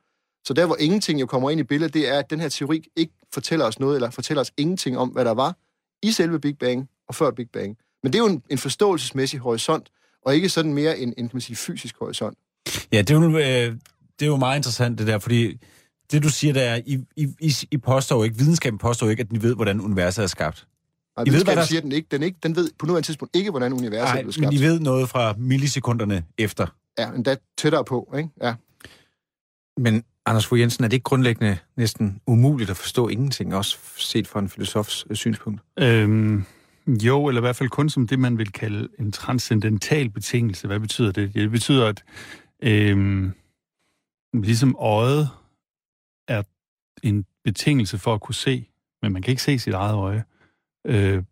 Så 0.45 0.55
der, 0.55 0.67
hvor 0.67 0.77
ingenting 0.81 1.21
jo 1.21 1.27
kommer 1.27 1.51
ind 1.51 1.61
i 1.61 1.63
billedet, 1.63 1.95
det 1.95 2.09
er, 2.09 2.19
at 2.19 2.31
den 2.31 2.41
her 2.41 2.49
teori 2.49 2.85
ikke 2.97 3.13
fortæller 3.33 3.65
os 3.65 3.79
noget, 3.79 3.95
eller 3.95 4.11
fortæller 4.11 4.41
os 4.41 4.53
ingenting 4.57 4.99
om, 4.99 5.09
hvad 5.09 5.25
der 5.25 5.31
var 5.31 5.57
i 6.03 6.13
selve 6.13 6.41
Big 6.41 6.59
Bang 6.59 6.89
og 7.09 7.15
før 7.15 7.31
Big 7.31 7.51
Bang. 7.51 7.79
Men 8.03 8.13
det 8.13 8.19
er 8.19 8.23
jo 8.23 8.29
en, 8.29 8.43
en 8.51 8.59
forståelsesmæssig 8.59 9.41
horisont, 9.41 9.89
og 10.27 10.35
ikke 10.35 10.49
sådan 10.49 10.75
mere 10.75 10.99
en, 10.99 11.09
en 11.09 11.29
kan 11.29 11.31
man 11.33 11.41
sige, 11.41 11.57
fysisk 11.57 11.97
horisont. 11.99 12.39
Ja, 12.93 12.99
det 12.99 13.11
er, 13.11 13.15
jo, 13.15 13.39
øh, 13.39 13.77
det 14.19 14.23
er 14.23 14.27
jo 14.27 14.37
meget 14.37 14.57
interessant 14.57 14.99
det 14.99 15.07
der, 15.07 15.19
fordi 15.19 15.59
det 16.13 16.23
du 16.23 16.29
siger, 16.29 16.53
der 16.53 16.63
er, 16.63 16.81
I, 16.87 17.05
I, 17.17 17.53
I, 17.71 17.77
påstår 17.77 18.17
jo 18.17 18.23
ikke, 18.23 18.37
videnskaben 18.37 18.79
påstår 18.79 19.11
ikke, 19.11 19.21
at 19.21 19.31
den 19.31 19.43
ved, 19.43 19.55
hvordan 19.55 19.81
universet 19.81 20.23
er 20.23 20.27
skabt. 20.27 20.67
Nej, 21.17 21.25
I 21.27 21.31
ved, 21.31 21.45
hvad 21.45 21.57
der... 21.57 21.65
siger 21.65 21.81
den 21.81 21.93
ikke. 21.93 22.09
Den, 22.11 22.23
ikke. 22.23 22.39
den 22.43 22.57
ved 22.57 22.71
på 22.79 22.87
nuværende 22.87 23.07
tidspunkt 23.07 23.37
ikke, 23.37 23.51
hvordan 23.51 23.73
universet 23.73 24.15
Ej, 24.15 24.21
er 24.27 24.31
skabt. 24.31 24.47
men 24.47 24.53
I 24.53 24.63
ved 24.63 24.81
noget 24.81 25.09
fra 25.09 25.35
millisekunderne 25.39 26.25
efter. 26.39 26.67
Ja, 26.99 27.11
endda 27.13 27.37
tættere 27.59 27.85
på, 27.85 28.15
ikke? 28.17 28.31
Ja. 28.43 28.55
Men 29.77 30.05
Anders 30.27 30.47
Fogh 30.47 30.61
Jensen, 30.61 30.85
er 30.85 30.89
det 30.89 30.97
ikke 30.97 31.05
grundlæggende 31.05 31.59
næsten 31.77 32.21
umuligt 32.27 32.71
at 32.71 32.77
forstå 32.77 33.09
ingenting, 33.09 33.55
også 33.55 33.79
set 33.97 34.29
fra 34.29 34.41
en 34.41 34.49
filosofs 34.49 35.07
øh, 35.11 35.17
synspunkt? 35.17 35.61
Øhm, 35.79 36.45
jo, 36.89 37.29
eller 37.29 37.41
i 37.41 37.45
hvert 37.45 37.57
fald 37.57 37.69
kun 37.69 37.91
som 37.91 38.07
det, 38.07 38.19
man 38.19 38.39
vil 38.39 38.53
kalde 38.53 38.89
en 38.99 39.13
transcendental 39.13 40.11
betingelse. 40.11 40.67
Hvad 40.67 40.81
betyder 40.81 41.13
det? 41.13 41.35
Det 41.35 41.51
betyder, 41.51 41.87
at 41.87 42.05
øhm, 42.63 43.33
ligesom 44.35 44.77
øjet 44.79 45.29
er 46.29 46.43
en 47.03 47.25
betingelse 47.45 47.99
for 47.99 48.15
at 48.15 48.21
kunne 48.21 48.35
se, 48.35 48.69
men 49.03 49.13
man 49.13 49.23
kan 49.23 49.31
ikke 49.31 49.43
se 49.43 49.59
sit 49.59 49.75
eget 49.75 49.95
øje. 49.95 50.25
Øh, 50.87 51.23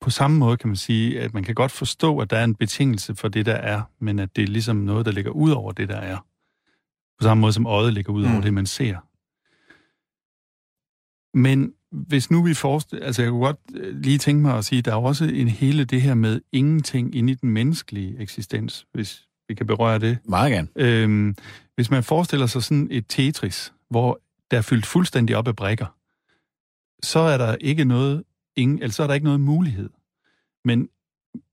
på 0.00 0.10
samme 0.10 0.38
måde 0.38 0.56
kan 0.56 0.68
man 0.68 0.76
sige, 0.76 1.20
at 1.20 1.34
man 1.34 1.44
kan 1.44 1.54
godt 1.54 1.72
forstå, 1.72 2.18
at 2.18 2.30
der 2.30 2.36
er 2.36 2.44
en 2.44 2.54
betingelse 2.54 3.14
for 3.14 3.28
det, 3.28 3.46
der 3.46 3.54
er, 3.54 3.82
men 3.98 4.18
at 4.18 4.36
det 4.36 4.42
er 4.42 4.48
ligesom 4.48 4.76
noget, 4.76 5.06
der 5.06 5.12
ligger 5.12 5.30
ud 5.30 5.50
over 5.50 5.72
det, 5.72 5.88
der 5.88 5.96
er. 5.96 6.16
På 7.18 7.22
samme 7.22 7.40
måde 7.40 7.52
som 7.52 7.66
øjet 7.66 7.92
ligger 7.92 8.12
ud 8.12 8.24
over 8.24 8.36
mm. 8.36 8.42
det, 8.42 8.54
man 8.54 8.66
ser. 8.66 8.96
Men 11.38 11.72
hvis 11.90 12.30
nu 12.30 12.42
vi 12.42 12.54
forestiller... 12.54 13.06
Altså, 13.06 13.22
jeg 13.22 13.30
kunne 13.30 13.44
godt 13.44 13.60
øh, 13.74 13.96
lige 13.96 14.18
tænke 14.18 14.42
mig 14.42 14.58
at 14.58 14.64
sige, 14.64 14.82
der 14.82 14.90
er 14.90 14.96
også 14.96 15.24
en 15.24 15.48
hele 15.48 15.84
det 15.84 16.02
her 16.02 16.14
med 16.14 16.40
ingenting 16.52 17.14
inde 17.14 17.32
i 17.32 17.34
den 17.34 17.50
menneskelige 17.50 18.20
eksistens, 18.20 18.86
hvis 18.92 19.28
vi 19.48 19.54
kan 19.54 19.66
berøre 19.66 19.98
det. 19.98 20.18
Meget 20.24 20.52
gerne. 20.52 20.68
Øhm, 20.76 21.36
hvis 21.74 21.90
man 21.90 22.04
forestiller 22.04 22.46
sig 22.46 22.62
sådan 22.62 22.88
et 22.90 23.04
Tetris, 23.08 23.72
hvor 23.90 24.20
der 24.50 24.58
er 24.58 24.62
fyldt 24.62 24.86
fuldstændig 24.86 25.36
op 25.36 25.48
af 25.48 25.56
brikker, 25.56 25.86
så 27.02 27.18
er 27.18 27.38
der 27.38 27.56
ikke 27.60 27.84
noget, 27.84 28.24
ingen, 28.58 28.82
altså 28.82 28.96
så 28.96 29.02
er 29.02 29.06
der 29.06 29.14
ikke 29.14 29.24
noget 29.24 29.40
mulighed. 29.40 29.90
Men 30.64 30.88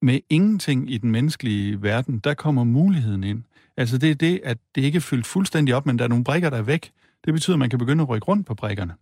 med 0.01 0.19
ingenting 0.29 0.91
i 0.91 0.97
den 0.97 1.11
menneskelige 1.11 1.81
verden, 1.81 2.19
der 2.19 2.33
kommer 2.33 2.63
muligheden 2.63 3.23
ind. 3.23 3.43
Altså 3.77 3.97
det 3.97 4.11
er 4.11 4.15
det, 4.15 4.41
at 4.43 4.57
det 4.75 4.81
ikke 4.81 4.95
er 4.95 5.01
fyldt 5.01 5.25
fuldstændig 5.25 5.75
op, 5.75 5.85
men 5.85 5.97
der 5.97 6.03
er 6.03 6.09
nogle 6.09 6.23
brikker, 6.23 6.49
der 6.49 6.57
er 6.57 6.61
væk. 6.61 6.91
Det 7.25 7.33
betyder, 7.33 7.55
at 7.55 7.59
man 7.59 7.69
kan 7.69 7.79
begynde 7.79 8.01
at 8.01 8.09
rykke 8.09 8.27
rundt 8.27 8.47
på 8.47 8.53
brikkerne. 8.53 8.93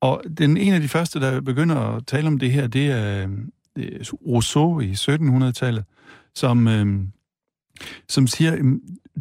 Og 0.00 0.22
den 0.38 0.56
ene 0.56 0.74
af 0.74 0.80
de 0.80 0.88
første, 0.88 1.20
der 1.20 1.40
begynder 1.40 1.76
at 1.76 2.06
tale 2.06 2.26
om 2.26 2.38
det 2.38 2.52
her, 2.52 2.66
det 2.66 2.90
er 2.90 3.28
øh, 3.78 4.00
Rousseau 4.26 4.80
i 4.80 4.92
1700-tallet, 4.92 5.84
som, 6.34 6.68
øh, 6.68 7.00
som 8.08 8.26
siger, 8.26 8.52
at 8.52 8.58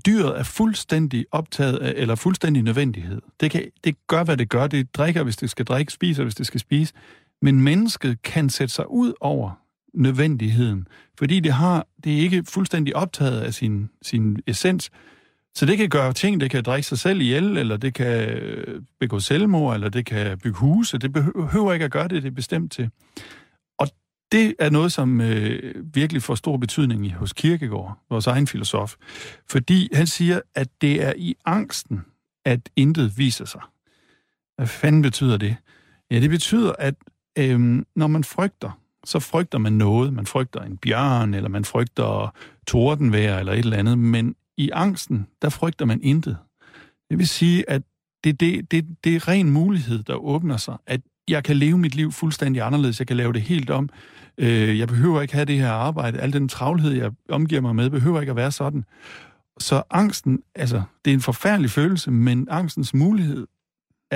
dyret 0.06 0.40
er 0.40 0.44
fuldstændig 0.44 1.26
optaget 1.32 1.78
af, 1.78 1.94
eller 1.96 2.16
fuldstændig 2.16 2.64
nødvendighed. 2.64 3.22
Det, 3.40 3.52
kan, 3.52 3.72
det 3.84 4.08
gør, 4.08 4.24
hvad 4.24 4.38
det 4.38 4.50
gør. 4.50 4.68
Det 4.68 4.96
drikker, 4.96 5.24
hvis 5.24 5.38
det 5.38 5.50
skal 5.50 5.66
drikke, 5.66 5.92
spiser, 5.92 6.24
hvis 6.24 6.36
det 6.36 6.48
skal 6.48 6.60
spise. 6.60 6.94
Men 7.44 7.62
mennesket 7.62 8.22
kan 8.22 8.50
sætte 8.50 8.74
sig 8.74 8.92
ud 8.92 9.14
over 9.22 9.52
nødvendigheden, 9.94 10.88
fordi 11.18 11.40
det 11.40 11.54
har 11.54 11.88
det 12.04 12.14
er 12.14 12.18
ikke 12.18 12.44
fuldstændig 12.44 12.96
optaget 12.96 13.42
af 13.42 13.54
sin, 13.54 13.90
sin 14.02 14.40
essens. 14.48 14.92
Så 15.56 15.66
det 15.66 15.78
kan 15.78 15.90
gøre 15.90 16.14
ting, 16.14 16.42
det 16.42 16.52
kan 16.52 16.64
drikke 16.64 16.88
sig 16.88 17.00
selv 17.00 17.22
ihjel, 17.22 17.58
eller 17.58 17.78
det 17.78 17.94
kan 17.94 18.30
øh, 18.30 18.82
begå 19.00 19.20
selvmord, 19.20 19.76
eller 19.76 19.90
det 19.90 20.06
kan 20.06 20.40
bygge 20.40 20.58
huse. 20.58 20.98
Det 20.98 21.14
behøver 21.14 21.74
ikke 21.74 21.86
at 21.86 21.92
gøre 21.92 22.08
det, 22.08 22.24
det 22.24 22.30
er 22.30 22.36
bestemt 22.36 22.72
til. 22.72 22.90
Og 23.78 23.88
det 24.32 24.56
er 24.60 24.70
noget, 24.70 24.92
som 24.92 25.22
øh, 25.22 25.76
virkelig 25.96 26.22
får 26.22 26.36
stor 26.36 26.58
betydning 26.58 27.06
i, 27.06 27.10
hos 27.10 27.34
Kierkegaard, 27.34 28.00
vores 28.10 28.28
egen 28.28 28.48
filosof. 28.48 28.96
Fordi 29.50 29.90
han 29.94 30.08
siger, 30.08 30.42
at 30.56 30.68
det 30.82 31.04
er 31.04 31.14
i 31.18 31.36
angsten, 31.46 32.06
at 32.46 32.70
intet 32.76 33.18
viser 33.18 33.46
sig. 33.46 33.62
Hvad 34.56 34.68
fanden 34.68 35.02
betyder 35.02 35.38
det? 35.38 35.56
Ja, 36.12 36.20
det 36.20 36.30
betyder, 36.30 36.74
at 36.80 36.96
øhm, 37.40 37.86
når 37.96 38.08
man 38.08 38.24
frygter, 38.24 38.80
så 39.06 39.20
frygter 39.20 39.58
man 39.58 39.74
noget. 39.74 40.14
Man 40.14 40.26
frygter 40.26 40.62
en 40.62 40.78
bjørn, 40.78 41.34
eller 41.34 41.50
man 41.50 41.66
frygter 41.66 42.34
tordenvejr, 42.68 43.40
eller 43.40 43.54
et 43.54 43.60
eller 43.60 43.78
andet. 43.78 43.98
Men 43.98 44.36
i 44.58 44.70
angsten, 44.74 45.28
der 45.42 45.50
frygter 45.50 45.86
man 45.86 46.02
intet. 46.02 46.38
Det 47.10 47.18
vil 47.18 47.28
sige, 47.28 47.70
at 47.70 47.82
det, 48.24 48.40
det, 48.40 48.72
det, 48.72 48.86
det 49.04 49.16
er 49.16 49.28
ren 49.28 49.50
mulighed, 49.50 50.04
der 50.04 50.16
åbner 50.16 50.58
sig. 50.58 50.78
At 50.88 51.02
jeg 51.28 51.44
kan 51.44 51.56
leve 51.56 51.78
mit 51.78 51.96
liv 51.96 52.12
fuldstændig 52.12 52.62
anderledes. 52.62 53.00
Jeg 53.00 53.08
kan 53.08 53.18
lave 53.18 53.34
det 53.34 53.42
helt 53.42 53.70
om. 53.70 53.90
Øh, 54.38 54.80
jeg 54.80 54.88
behøver 54.88 55.22
ikke 55.22 55.34
have 55.34 55.46
det 55.46 55.60
her 55.60 55.72
arbejde. 55.72 56.20
Al 56.20 56.34
den 56.34 56.50
travlhed, 56.50 56.92
jeg 56.92 57.12
omgiver 57.30 57.62
mig 57.62 57.76
med, 57.76 57.90
behøver 57.90 58.22
ikke 58.22 58.30
at 58.30 58.36
være 58.36 58.52
sådan. 58.52 58.86
Så 59.60 59.84
angsten, 59.90 60.40
altså, 60.56 60.82
det 61.06 61.12
er 61.12 61.16
en 61.16 61.22
forfærdelig 61.22 61.72
følelse, 61.72 62.12
men 62.12 62.48
angstens 62.52 62.94
mulighed 62.94 63.48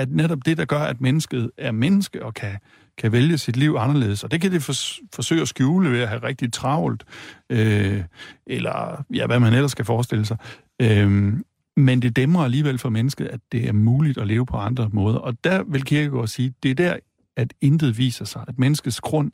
er 0.00 0.06
netop 0.08 0.38
det, 0.44 0.56
der 0.56 0.64
gør, 0.64 0.78
at 0.78 1.00
mennesket 1.00 1.50
er 1.58 1.72
menneske 1.72 2.24
og 2.24 2.34
kan, 2.34 2.58
kan 2.98 3.12
vælge 3.12 3.38
sit 3.38 3.56
liv 3.56 3.76
anderledes. 3.78 4.24
Og 4.24 4.30
det 4.30 4.40
kan 4.40 4.52
det 4.52 4.62
for, 4.62 4.72
forsøge 5.14 5.42
at 5.42 5.48
skjule 5.48 5.92
ved 5.92 6.00
at 6.00 6.08
have 6.08 6.22
rigtig 6.22 6.52
travlt, 6.52 7.04
øh, 7.50 8.04
eller 8.46 9.04
ja, 9.14 9.26
hvad 9.26 9.40
man 9.40 9.54
ellers 9.54 9.70
skal 9.70 9.84
forestille 9.84 10.24
sig. 10.24 10.36
Øh, 10.82 11.32
men 11.76 12.02
det 12.02 12.16
dæmmer 12.16 12.44
alligevel 12.44 12.78
for 12.78 12.88
mennesket, 12.88 13.26
at 13.26 13.40
det 13.52 13.68
er 13.68 13.72
muligt 13.72 14.18
at 14.18 14.26
leve 14.26 14.46
på 14.46 14.56
andre 14.56 14.90
måder. 14.92 15.18
Og 15.18 15.44
der 15.44 15.62
vil 15.62 15.84
Kierkegaard 15.84 16.26
sige, 16.26 16.54
det 16.62 16.70
er 16.70 16.74
der, 16.74 16.96
at 17.36 17.54
intet 17.60 17.98
viser 17.98 18.24
sig. 18.24 18.44
At 18.48 18.58
menneskets 18.58 19.00
grund, 19.00 19.32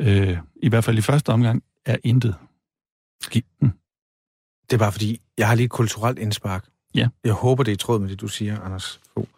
øh, 0.00 0.38
i 0.62 0.68
hvert 0.68 0.84
fald 0.84 0.98
i 0.98 1.00
første 1.00 1.30
omgang, 1.30 1.62
er 1.86 1.96
intet. 2.04 2.34
Hm. 3.34 3.70
Det 4.62 4.72
er 4.72 4.78
bare 4.78 4.92
fordi, 4.92 5.20
jeg 5.38 5.48
har 5.48 5.54
lige 5.54 5.64
et 5.64 5.70
kulturelt 5.70 6.18
indspark. 6.18 6.64
Ja. 6.94 7.08
Jeg 7.24 7.32
håber, 7.32 7.62
det 7.62 7.72
er 7.72 7.74
i 7.74 7.78
tråd 7.78 8.00
med 8.00 8.08
det, 8.08 8.20
du 8.20 8.28
siger, 8.28 8.60
Anders 8.60 9.00
Fogh. 9.14 9.28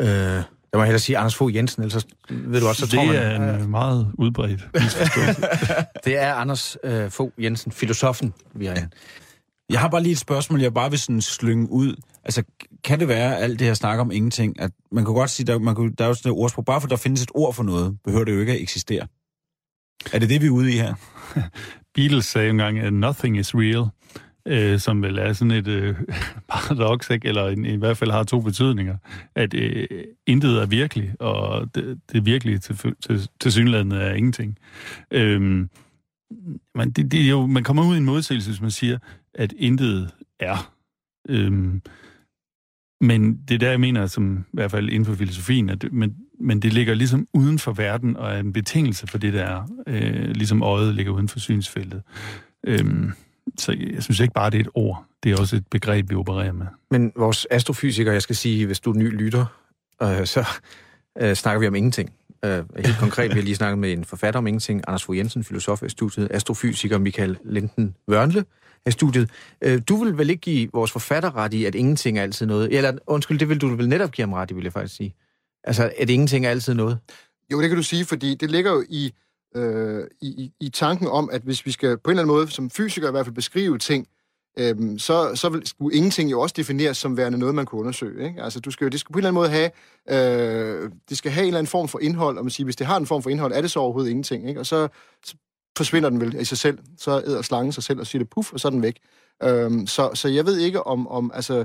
Øh, 0.00 0.42
jeg 0.72 0.78
må 0.78 0.82
hellere 0.84 0.98
sige 0.98 1.18
Anders 1.18 1.34
Fogh 1.34 1.56
Jensen, 1.56 1.82
ellers 1.82 2.06
ved 2.30 2.60
du 2.60 2.68
også, 2.68 2.80
så 2.80 2.86
det 2.86 2.94
tror 2.94 3.04
man... 3.04 3.14
Det 3.14 3.22
er 3.22 3.58
en 3.58 3.70
meget 3.70 4.12
udbredt 4.18 4.68
det 6.04 6.18
er 6.18 6.34
Anders 6.34 6.76
øh, 6.84 7.10
Fogh 7.10 7.32
Jensen, 7.38 7.72
filosofen, 7.72 8.34
vi 8.54 8.66
har 8.66 8.74
ja. 8.74 8.86
Jeg 9.70 9.80
har 9.80 9.88
bare 9.88 10.02
lige 10.02 10.12
et 10.12 10.18
spørgsmål, 10.18 10.60
jeg 10.60 10.74
bare 10.74 10.90
vil 10.90 10.98
sådan 10.98 11.20
slynge 11.20 11.70
ud. 11.70 11.96
Altså, 12.24 12.42
kan 12.84 13.00
det 13.00 13.08
være, 13.08 13.38
alt 13.38 13.58
det 13.58 13.66
her 13.66 13.74
snak 13.74 13.98
om 13.98 14.10
ingenting, 14.10 14.60
at 14.60 14.70
man 14.92 15.04
kan 15.04 15.14
godt 15.14 15.30
sige, 15.30 15.46
der, 15.46 15.58
man 15.58 15.74
kan, 15.74 15.94
der 15.98 16.04
er 16.04 16.08
jo 16.08 16.14
sådan 16.14 16.32
et 16.32 16.38
ordsprog, 16.38 16.64
bare 16.64 16.80
for 16.80 16.88
der 16.88 16.96
findes 16.96 17.22
et 17.22 17.30
ord 17.34 17.54
for 17.54 17.62
noget, 17.62 17.98
behøver 18.04 18.24
det 18.24 18.34
jo 18.34 18.40
ikke 18.40 18.52
at 18.52 18.62
eksistere. 18.62 19.06
Er 20.12 20.18
det 20.18 20.28
det, 20.28 20.40
vi 20.40 20.46
er 20.46 20.50
ude 20.50 20.72
i 20.72 20.76
her? 20.76 20.94
Beatles 21.94 22.24
sagde 22.24 22.50
engang, 22.50 22.78
at 22.78 22.92
nothing 22.92 23.38
is 23.38 23.54
real 23.54 23.86
øh, 24.46 24.78
som 24.78 25.02
vel 25.02 25.18
er 25.18 25.32
sådan 25.32 25.50
et 25.50 25.68
øh, 25.68 25.96
paradoks, 26.50 27.10
ikke? 27.10 27.28
eller 27.28 27.48
en, 27.48 27.64
i 27.64 27.76
hvert 27.76 27.96
fald 27.96 28.10
har 28.10 28.22
to 28.22 28.40
betydninger, 28.40 28.96
at 29.34 29.54
øh, 29.54 29.86
intet 30.26 30.62
er 30.62 30.66
virkelig, 30.66 31.14
og 31.20 31.74
det, 31.74 32.00
det 32.12 32.26
virkelige 32.26 32.58
til, 32.58 32.94
til, 33.06 33.28
til 33.40 33.52
synlandet 33.52 34.02
er 34.02 34.14
ingenting. 34.14 34.58
Øh, 35.10 35.66
man, 36.74 36.90
det, 36.90 37.12
det 37.12 37.20
er 37.24 37.28
jo, 37.28 37.46
man 37.46 37.64
kommer 37.64 37.88
ud 37.88 37.94
i 37.94 37.98
en 37.98 38.04
modsigelse, 38.04 38.50
hvis 38.50 38.60
man 38.60 38.70
siger, 38.70 38.98
at 39.34 39.52
intet 39.52 40.10
er. 40.40 40.72
Øhm, 41.28 41.82
men 43.00 43.36
det 43.48 43.54
er 43.54 43.58
der, 43.58 43.70
jeg 43.70 43.80
mener, 43.80 44.06
som 44.06 44.38
i 44.38 44.50
hvert 44.52 44.70
fald 44.70 44.88
inden 44.88 45.04
for 45.04 45.14
filosofien, 45.14 45.70
at 45.70 45.82
det, 45.82 45.92
men, 45.92 46.16
men 46.40 46.62
det 46.62 46.72
ligger 46.72 46.94
ligesom 46.94 47.28
uden 47.34 47.58
for 47.58 47.72
verden, 47.72 48.16
og 48.16 48.32
er 48.32 48.38
en 48.38 48.52
betingelse 48.52 49.06
for 49.06 49.18
det, 49.18 49.32
der 49.32 49.44
er, 49.44 49.62
øh, 49.86 50.30
ligesom 50.30 50.62
øjet 50.62 50.94
ligger 50.94 51.12
uden 51.12 51.28
for 51.28 51.38
synsfeltet. 51.38 52.02
Øhm, 52.66 53.12
så 53.60 53.76
jeg 53.94 54.02
synes 54.02 54.20
ikke 54.20 54.34
bare, 54.34 54.50
det 54.50 54.56
er 54.56 54.60
et 54.60 54.70
ord. 54.74 55.04
Det 55.22 55.32
er 55.32 55.40
også 55.40 55.56
et 55.56 55.66
begreb, 55.70 56.10
vi 56.10 56.14
opererer 56.14 56.52
med. 56.52 56.66
Men 56.90 57.12
vores 57.16 57.46
astrofysiker, 57.50 58.12
jeg 58.12 58.22
skal 58.22 58.36
sige, 58.36 58.66
hvis 58.66 58.80
du 58.80 58.92
er 58.92 58.96
ny 58.96 59.16
lytter, 59.16 59.46
øh, 60.02 60.26
så 60.26 60.44
øh, 61.20 61.34
snakker 61.34 61.60
vi 61.60 61.66
om 61.66 61.74
ingenting. 61.74 62.12
Øh, 62.44 62.64
helt 62.76 62.98
konkret, 62.98 63.30
vi 63.30 63.34
har 63.34 63.42
lige 63.42 63.56
snakket 63.56 63.78
med 63.78 63.92
en 63.92 64.04
forfatter 64.04 64.38
om 64.38 64.46
ingenting, 64.46 64.82
Anders 64.86 65.04
Fogh 65.04 65.18
Jensen, 65.18 65.44
filosof 65.44 65.82
i 65.82 65.88
studiet, 65.88 66.28
astrofysiker 66.30 66.98
Michael 66.98 67.38
Linden 67.44 67.94
Wørnle 68.08 68.44
af 68.86 68.92
studiet. 68.92 69.30
Øh, 69.62 69.82
du 69.88 70.04
vil 70.04 70.18
vel 70.18 70.30
ikke 70.30 70.40
give 70.40 70.70
vores 70.72 70.92
forfatter 70.92 71.36
ret 71.36 71.54
i, 71.54 71.64
at 71.64 71.74
ingenting 71.74 72.18
er 72.18 72.22
altid 72.22 72.46
noget? 72.46 72.76
Eller 72.76 72.92
undskyld, 73.06 73.38
det 73.38 73.48
vil 73.48 73.60
du 73.60 73.76
vel 73.76 73.88
netop 73.88 74.12
give 74.12 74.22
ham 74.22 74.32
ret 74.32 74.50
i, 74.50 74.54
vil 74.54 74.64
jeg 74.64 74.72
faktisk 74.72 74.96
sige. 74.96 75.14
Altså, 75.64 75.92
at 75.98 76.10
ingenting 76.10 76.46
er 76.46 76.50
altid 76.50 76.74
noget? 76.74 76.98
Jo, 77.52 77.60
det 77.60 77.68
kan 77.68 77.76
du 77.76 77.82
sige, 77.82 78.04
fordi 78.04 78.34
det 78.34 78.50
ligger 78.50 78.70
jo 78.70 78.84
i 78.88 79.12
øh, 79.54 80.04
i, 80.20 80.52
i 80.60 80.68
tanken 80.68 81.08
om, 81.08 81.30
at 81.32 81.42
hvis 81.42 81.66
vi 81.66 81.70
skal 81.70 81.98
på 81.98 82.10
en 82.10 82.12
eller 82.12 82.22
anden 82.22 82.36
måde, 82.36 82.50
som 82.50 82.70
fysikere 82.70 83.10
i 83.10 83.10
hvert 83.10 83.26
fald, 83.26 83.34
beskrive 83.34 83.78
ting, 83.78 84.06
øh, 84.58 84.98
så, 84.98 85.34
så 85.34 85.48
vil 85.48 85.66
skulle 85.66 85.96
ingenting 85.96 86.30
jo 86.30 86.40
også 86.40 86.54
defineres 86.56 86.96
som 86.96 87.16
værende 87.16 87.38
noget, 87.38 87.54
man 87.54 87.66
kunne 87.66 87.80
undersøge. 87.80 88.28
Ikke? 88.28 88.42
Altså, 88.42 88.60
du 88.60 88.70
skal, 88.70 88.92
det 88.92 89.00
skal 89.00 89.12
på 89.12 89.18
en 89.18 89.26
eller 89.26 89.40
anden 89.40 89.40
måde 89.40 89.50
have, 89.50 89.70
øh, 90.84 90.90
det 91.08 91.18
skal 91.18 91.32
have 91.32 91.42
en 91.42 91.48
eller 91.48 91.58
anden 91.58 91.70
form 91.70 91.88
for 91.88 91.98
indhold, 91.98 92.38
og 92.38 92.44
man 92.44 92.50
siger, 92.50 92.64
hvis 92.64 92.76
det 92.76 92.86
har 92.86 92.96
en 92.96 93.06
form 93.06 93.22
for 93.22 93.30
indhold, 93.30 93.52
er 93.52 93.60
det 93.60 93.70
så 93.70 93.80
overhovedet 93.80 94.10
ingenting. 94.10 94.48
Ikke? 94.48 94.60
Og 94.60 94.66
så, 94.66 94.88
så 95.24 95.34
forsvinder 95.76 96.10
den 96.10 96.20
vel 96.20 96.40
i 96.40 96.44
sig 96.44 96.58
selv. 96.58 96.78
Så 96.98 97.22
æder 97.26 97.42
slangen 97.42 97.72
sig 97.72 97.82
selv 97.82 98.00
og 98.00 98.06
siger 98.06 98.20
det 98.20 98.30
puff, 98.30 98.52
og 98.52 98.60
så 98.60 98.68
er 98.68 98.72
den 98.72 98.82
væk. 98.82 98.96
Øh, 99.42 99.86
så, 99.86 100.10
så 100.14 100.28
jeg 100.28 100.46
ved 100.46 100.58
ikke 100.58 100.86
om, 100.86 101.08
om 101.08 101.30
altså, 101.34 101.64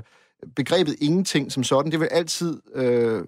begrebet 0.56 0.96
ingenting 1.00 1.52
som 1.52 1.64
sådan, 1.64 1.92
det 1.92 2.00
vil 2.00 2.06
altid 2.06 2.60
øh, 2.74 3.24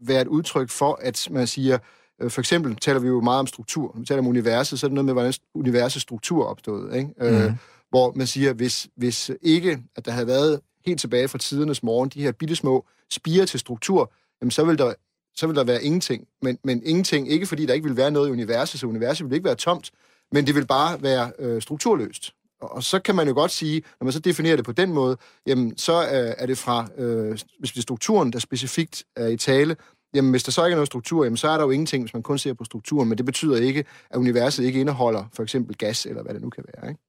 være 0.00 0.22
et 0.22 0.28
udtryk 0.28 0.70
for, 0.70 0.98
at 1.02 1.28
man 1.30 1.46
siger, 1.46 1.78
Øh, 2.20 2.30
for 2.30 2.40
eksempel 2.40 2.76
taler 2.76 3.00
vi 3.00 3.08
jo 3.08 3.20
meget 3.20 3.40
om 3.40 3.46
struktur. 3.46 3.92
Når 3.94 4.00
vi 4.00 4.06
taler 4.06 4.22
om 4.22 4.26
universet, 4.26 4.80
så 4.80 4.86
er 4.86 4.88
det 4.88 4.94
noget 4.94 5.04
med, 5.04 5.14
hvordan 5.14 5.32
universets 5.54 6.02
struktur 6.02 6.42
er 6.44 6.46
opstået. 6.46 6.96
Ikke? 6.96 7.10
Mm. 7.20 7.26
Øh, 7.26 7.44
mhm. 7.44 7.54
hvor 7.90 8.12
man 8.16 8.26
siger, 8.26 8.52
hvis, 8.52 8.88
hvis 8.96 9.30
ikke, 9.42 9.78
at 9.96 10.04
der 10.04 10.10
havde 10.10 10.26
været 10.26 10.60
helt 10.86 11.00
tilbage 11.00 11.28
fra 11.28 11.38
tidernes 11.38 11.82
morgen, 11.82 12.08
de 12.08 12.22
her 12.22 12.32
bittesmå 12.32 12.86
spiger 13.10 13.46
til 13.46 13.60
struktur, 13.60 14.12
jamen 14.40 14.50
så 14.50 14.64
vil 14.64 14.78
der, 14.78 14.94
så 15.36 15.46
vil 15.46 15.56
der 15.56 15.64
være 15.64 15.84
ingenting. 15.84 16.26
Men, 16.42 16.58
men 16.64 16.82
ingenting, 16.84 17.30
ikke 17.30 17.46
fordi 17.46 17.66
der 17.66 17.74
ikke 17.74 17.86
vil 17.86 17.96
være 17.96 18.10
noget 18.10 18.28
i 18.28 18.32
universet, 18.32 18.80
så 18.80 18.86
universet 18.86 19.30
vil 19.30 19.34
ikke 19.34 19.44
være 19.44 19.54
tomt, 19.54 19.90
men 20.32 20.46
det 20.46 20.54
vil 20.54 20.66
bare 20.66 21.02
være 21.02 21.32
øh, 21.38 21.62
strukturløst. 21.62 22.32
Og, 22.60 22.72
og 22.72 22.82
så 22.82 22.98
kan 22.98 23.14
man 23.14 23.28
jo 23.28 23.34
godt 23.34 23.50
sige, 23.50 23.82
når 24.00 24.04
man 24.04 24.12
så 24.12 24.18
definerer 24.18 24.56
det 24.56 24.64
på 24.64 24.72
den 24.72 24.92
måde, 24.92 25.16
jamen 25.46 25.78
så 25.78 26.02
øh, 26.02 26.34
er 26.38 26.46
det 26.46 26.58
fra, 26.58 26.88
øh, 26.98 27.38
hvis 27.58 27.70
det 27.72 27.76
er 27.76 27.82
strukturen, 27.82 28.32
der 28.32 28.38
specifikt 28.38 29.04
er 29.16 29.26
i 29.26 29.36
tale, 29.36 29.76
Jamen, 30.14 30.30
hvis 30.30 30.42
der 30.42 30.52
så 30.52 30.64
ikke 30.64 30.72
er 30.72 30.76
noget 30.76 30.86
struktur, 30.86 31.24
jamen, 31.24 31.36
så 31.36 31.48
er 31.48 31.56
der 31.56 31.64
jo 31.64 31.70
ingenting, 31.70 32.02
hvis 32.02 32.14
man 32.14 32.22
kun 32.22 32.38
ser 32.38 32.54
på 32.54 32.64
strukturen, 32.64 33.08
men 33.08 33.18
det 33.18 33.26
betyder 33.26 33.56
ikke, 33.56 33.84
at 34.10 34.16
universet 34.16 34.64
ikke 34.64 34.80
indeholder 34.80 35.24
for 35.34 35.42
eksempel 35.42 35.76
gas, 35.76 36.06
eller 36.06 36.22
hvad 36.22 36.34
det 36.34 36.42
nu 36.42 36.50
kan 36.50 36.64
være. 36.74 36.90
Ikke? 36.90 37.00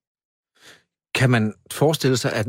Kan 1.16 1.30
man 1.30 1.54
forestille 1.72 2.18
sig, 2.18 2.34
at 2.34 2.48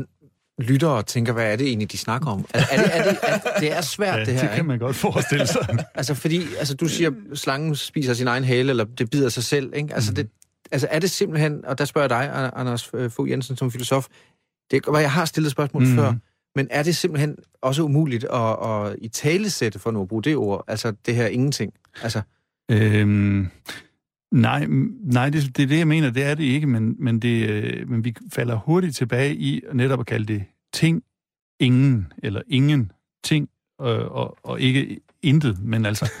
lyttere 0.59 1.03
tænker, 1.03 1.33
hvad 1.33 1.51
er 1.51 1.55
det 1.55 1.67
egentlig, 1.67 1.91
de 1.91 1.97
snakker 1.97 2.29
om? 2.29 2.45
Er, 2.53 2.59
er 2.71 2.77
det, 2.77 2.89
er 2.93 3.03
det, 3.03 3.19
er, 3.23 3.59
det 3.59 3.71
er 3.71 3.81
svært, 3.81 4.19
ja, 4.19 4.25
det 4.25 4.33
her, 4.33 4.41
det 4.41 4.49
kan 4.49 4.57
ikke? 4.57 4.67
man 4.67 4.79
godt 4.79 4.95
forestille 4.95 5.47
sig. 5.47 5.67
altså, 5.95 6.13
fordi 6.13 6.41
altså, 6.59 6.75
du 6.75 6.87
siger, 6.87 7.11
slangen 7.33 7.75
spiser 7.75 8.13
sin 8.13 8.27
egen 8.27 8.43
hale, 8.43 8.69
eller 8.69 8.83
det 8.83 9.09
bider 9.09 9.29
sig 9.29 9.43
selv, 9.43 9.73
ikke? 9.75 9.93
Altså, 9.93 10.11
mm. 10.11 10.15
det, 10.15 10.29
altså, 10.71 10.87
er 10.91 10.99
det 10.99 11.11
simpelthen, 11.11 11.65
og 11.65 11.77
der 11.77 11.85
spørger 11.85 12.15
jeg 12.15 12.27
dig, 12.27 12.51
Anders 12.55 12.85
Fogh 12.87 13.29
Jensen, 13.29 13.57
som 13.57 13.71
filosof, 13.71 14.07
det, 14.71 14.81
jeg 14.87 15.11
har 15.11 15.25
stillet 15.25 15.51
spørgsmål 15.51 15.83
mm. 15.83 15.95
før, 15.95 16.13
Men 16.55 16.67
er 16.71 16.83
det 16.83 16.95
simpelthen 16.95 17.37
også 17.61 17.83
umuligt 17.83 18.23
at, 18.23 18.65
at 18.65 18.95
i 19.01 19.07
talesætte, 19.07 19.79
for 19.79 19.91
nu 19.91 20.01
at 20.01 20.07
bruge 20.07 20.23
det 20.23 20.35
ord, 20.35 20.63
altså 20.67 20.93
det 21.05 21.15
her 21.15 21.27
ingenting? 21.27 21.73
Altså, 22.03 22.21
Øhm, 22.71 23.47
nej, 24.31 24.65
nej 25.03 25.29
det, 25.29 25.57
det 25.57 25.63
er 25.63 25.67
det, 25.67 25.77
jeg 25.77 25.87
mener, 25.87 26.09
det 26.09 26.23
er 26.23 26.35
det 26.35 26.43
ikke, 26.43 26.67
men, 26.67 26.95
men, 26.99 27.19
det, 27.19 27.49
øh, 27.49 27.89
men 27.89 28.03
vi 28.03 28.15
falder 28.33 28.55
hurtigt 28.55 28.95
tilbage 28.95 29.35
i 29.35 29.61
netop 29.73 29.99
at 29.99 30.05
kalde 30.05 30.33
det 30.33 30.43
ting, 30.73 31.03
ingen, 31.59 32.13
eller 32.23 32.41
ingen 32.47 32.91
ting, 33.23 33.49
øh, 33.81 33.87
og, 33.87 34.37
og 34.43 34.61
ikke 34.61 34.99
intet, 35.21 35.59
men 35.63 35.85
altså... 35.85 36.11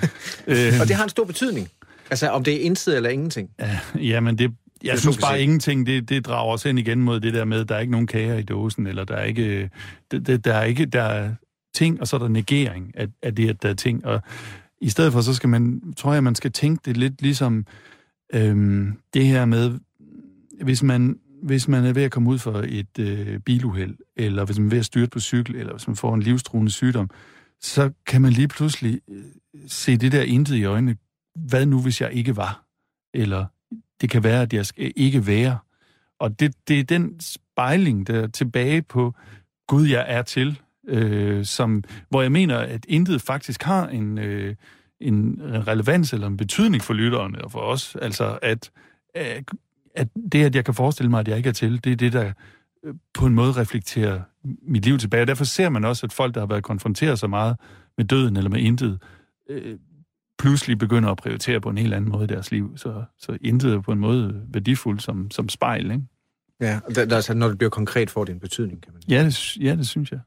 øh, 0.47 0.73
og 0.81 0.87
det 0.87 0.95
har 0.95 1.03
en 1.03 1.09
stor 1.09 1.23
betydning. 1.23 1.69
Altså, 2.09 2.29
om 2.29 2.43
det 2.43 2.53
er 2.53 2.59
intet 2.59 2.95
eller 2.95 3.09
ingenting. 3.09 3.49
Ja, 3.95 4.19
men 4.19 4.37
det, 4.37 4.55
jeg 4.83 4.99
synes 4.99 5.17
bare 5.17 5.37
se. 5.37 5.43
ingenting, 5.43 5.85
det, 5.85 6.09
det 6.09 6.25
drager 6.25 6.53
os 6.53 6.65
ind 6.65 6.79
igen 6.79 7.01
mod 7.01 7.19
det 7.19 7.33
der 7.33 7.45
med, 7.45 7.59
at 7.59 7.69
der 7.69 7.75
er 7.75 7.79
ikke 7.79 7.91
nogen 7.91 8.07
kager 8.07 8.37
i 8.37 8.43
dåsen, 8.43 8.87
eller 8.87 9.03
der 9.03 9.15
er 9.15 9.23
ikke, 9.23 9.69
det, 10.11 10.27
det, 10.27 10.45
der 10.45 10.53
er 10.53 10.63
ikke, 10.63 10.85
der 10.85 11.03
er 11.03 11.35
ting, 11.73 12.01
og 12.01 12.07
så 12.07 12.15
er 12.15 12.19
der 12.19 12.27
negering 12.27 12.91
af, 12.95 13.07
af 13.21 13.35
det, 13.35 13.49
at 13.49 13.63
der 13.63 13.69
er 13.69 13.73
ting. 13.73 14.05
Og 14.05 14.21
i 14.81 14.89
stedet 14.89 15.13
for, 15.13 15.21
så 15.21 15.33
skal 15.33 15.49
man, 15.49 15.93
tror 15.97 16.13
jeg, 16.13 16.23
man 16.23 16.35
skal 16.35 16.51
tænke 16.51 16.81
det 16.85 16.97
lidt 16.97 17.21
ligesom 17.21 17.65
øhm, 18.33 18.97
det 19.13 19.25
her 19.25 19.45
med, 19.45 19.79
hvis 20.61 20.83
man, 20.83 21.19
hvis 21.43 21.67
man 21.67 21.85
er 21.85 21.93
ved 21.93 22.03
at 22.03 22.11
komme 22.11 22.29
ud 22.29 22.39
for 22.39 22.63
et 22.67 22.99
øh, 22.99 23.39
biluheld, 23.39 23.95
eller 24.15 24.45
hvis 24.45 24.59
man 24.59 24.67
er 24.67 24.69
ved 24.69 24.79
at 24.79 24.85
styrte 24.85 25.09
på 25.09 25.19
cykel, 25.19 25.55
eller 25.55 25.73
hvis 25.73 25.87
man 25.87 25.95
får 25.95 26.13
en 26.15 26.21
livstruende 26.21 26.71
sygdom, 26.71 27.09
så 27.61 27.91
kan 28.07 28.21
man 28.21 28.31
lige 28.31 28.47
pludselig 28.47 29.01
øh, 29.09 29.23
se 29.67 29.97
det 29.97 30.11
der 30.11 30.21
intet 30.21 30.55
i 30.55 30.63
øjnene. 30.63 30.97
Hvad 31.35 31.65
nu, 31.65 31.81
hvis 31.81 32.01
jeg 32.01 32.13
ikke 32.13 32.35
var? 32.35 32.63
Eller 33.13 33.45
det 34.01 34.09
kan 34.09 34.23
være, 34.23 34.41
at 34.41 34.53
jeg 34.53 34.65
skal 34.65 34.93
ikke 34.95 35.27
være. 35.27 35.57
Og 36.19 36.39
det, 36.39 36.53
det 36.67 36.79
er 36.79 36.83
den 36.83 37.19
spejling, 37.19 38.07
der 38.07 38.23
er 38.23 38.27
tilbage 38.27 38.81
på 38.81 39.13
Gud, 39.67 39.87
jeg 39.87 40.05
er 40.07 40.21
til, 40.21 40.59
øh, 40.87 41.45
som, 41.45 41.83
hvor 42.09 42.21
jeg 42.21 42.31
mener, 42.31 42.57
at 42.57 42.85
intet 42.87 43.21
faktisk 43.21 43.63
har 43.63 43.87
en, 43.87 44.17
øh, 44.17 44.55
en 44.99 45.41
relevans 45.67 46.13
eller 46.13 46.27
en 46.27 46.37
betydning 46.37 46.83
for 46.83 46.93
lytterne 46.93 47.43
og 47.43 47.51
for 47.51 47.59
os. 47.59 47.95
Altså, 48.01 48.39
at, 48.41 48.71
øh, 49.17 49.43
at, 49.95 50.07
det, 50.31 50.43
at 50.43 50.55
jeg 50.55 50.65
kan 50.65 50.73
forestille 50.73 51.09
mig, 51.09 51.19
at 51.19 51.27
jeg 51.27 51.37
ikke 51.37 51.49
er 51.49 51.53
til, 51.53 51.83
det 51.83 51.91
er 51.91 51.95
det, 51.95 52.13
der 52.13 52.33
øh, 52.83 52.93
på 53.13 53.25
en 53.25 53.33
måde 53.33 53.51
reflekterer 53.51 54.21
mit 54.43 54.85
liv 54.85 54.97
tilbage. 54.97 55.23
Og 55.23 55.27
derfor 55.27 55.43
ser 55.43 55.69
man 55.69 55.85
også, 55.85 56.05
at 56.05 56.13
folk, 56.13 56.35
der 56.35 56.41
har 56.41 56.47
været 56.47 56.63
konfronteret 56.63 57.19
så 57.19 57.27
meget 57.27 57.57
med 57.97 58.05
døden 58.05 58.37
eller 58.37 58.49
med 58.49 58.59
intet, 58.59 58.99
øh, 59.49 59.77
pludselig 60.39 60.77
begynder 60.77 61.09
at 61.09 61.17
prioritere 61.17 61.61
på 61.61 61.69
en 61.69 61.77
helt 61.77 61.93
anden 61.93 62.09
måde 62.11 62.23
i 62.23 62.27
deres 62.27 62.51
liv. 62.51 62.77
Så, 62.77 63.03
så 63.17 63.37
intet 63.41 63.73
er 63.73 63.81
på 63.81 63.91
en 63.91 63.99
måde 63.99 64.41
værdifuldt 64.47 65.01
som, 65.03 65.31
som 65.31 65.49
spejl, 65.49 65.91
ikke? 65.91 66.03
Ja, 66.61 66.79
og 66.85 66.95
der, 66.95 67.05
der, 67.05 67.15
altså, 67.15 67.33
når 67.33 67.47
det 67.47 67.57
bliver 67.57 67.69
konkret, 67.69 68.09
får 68.09 68.25
det 68.25 68.33
en 68.33 68.39
betydning, 68.39 68.81
kan 68.83 68.93
man 68.93 69.01
sige. 69.01 69.15
Ja, 69.17 69.25
det, 69.25 69.57
ja, 69.57 69.75
det 69.75 69.87
synes 69.87 70.11
jeg. 70.11 70.19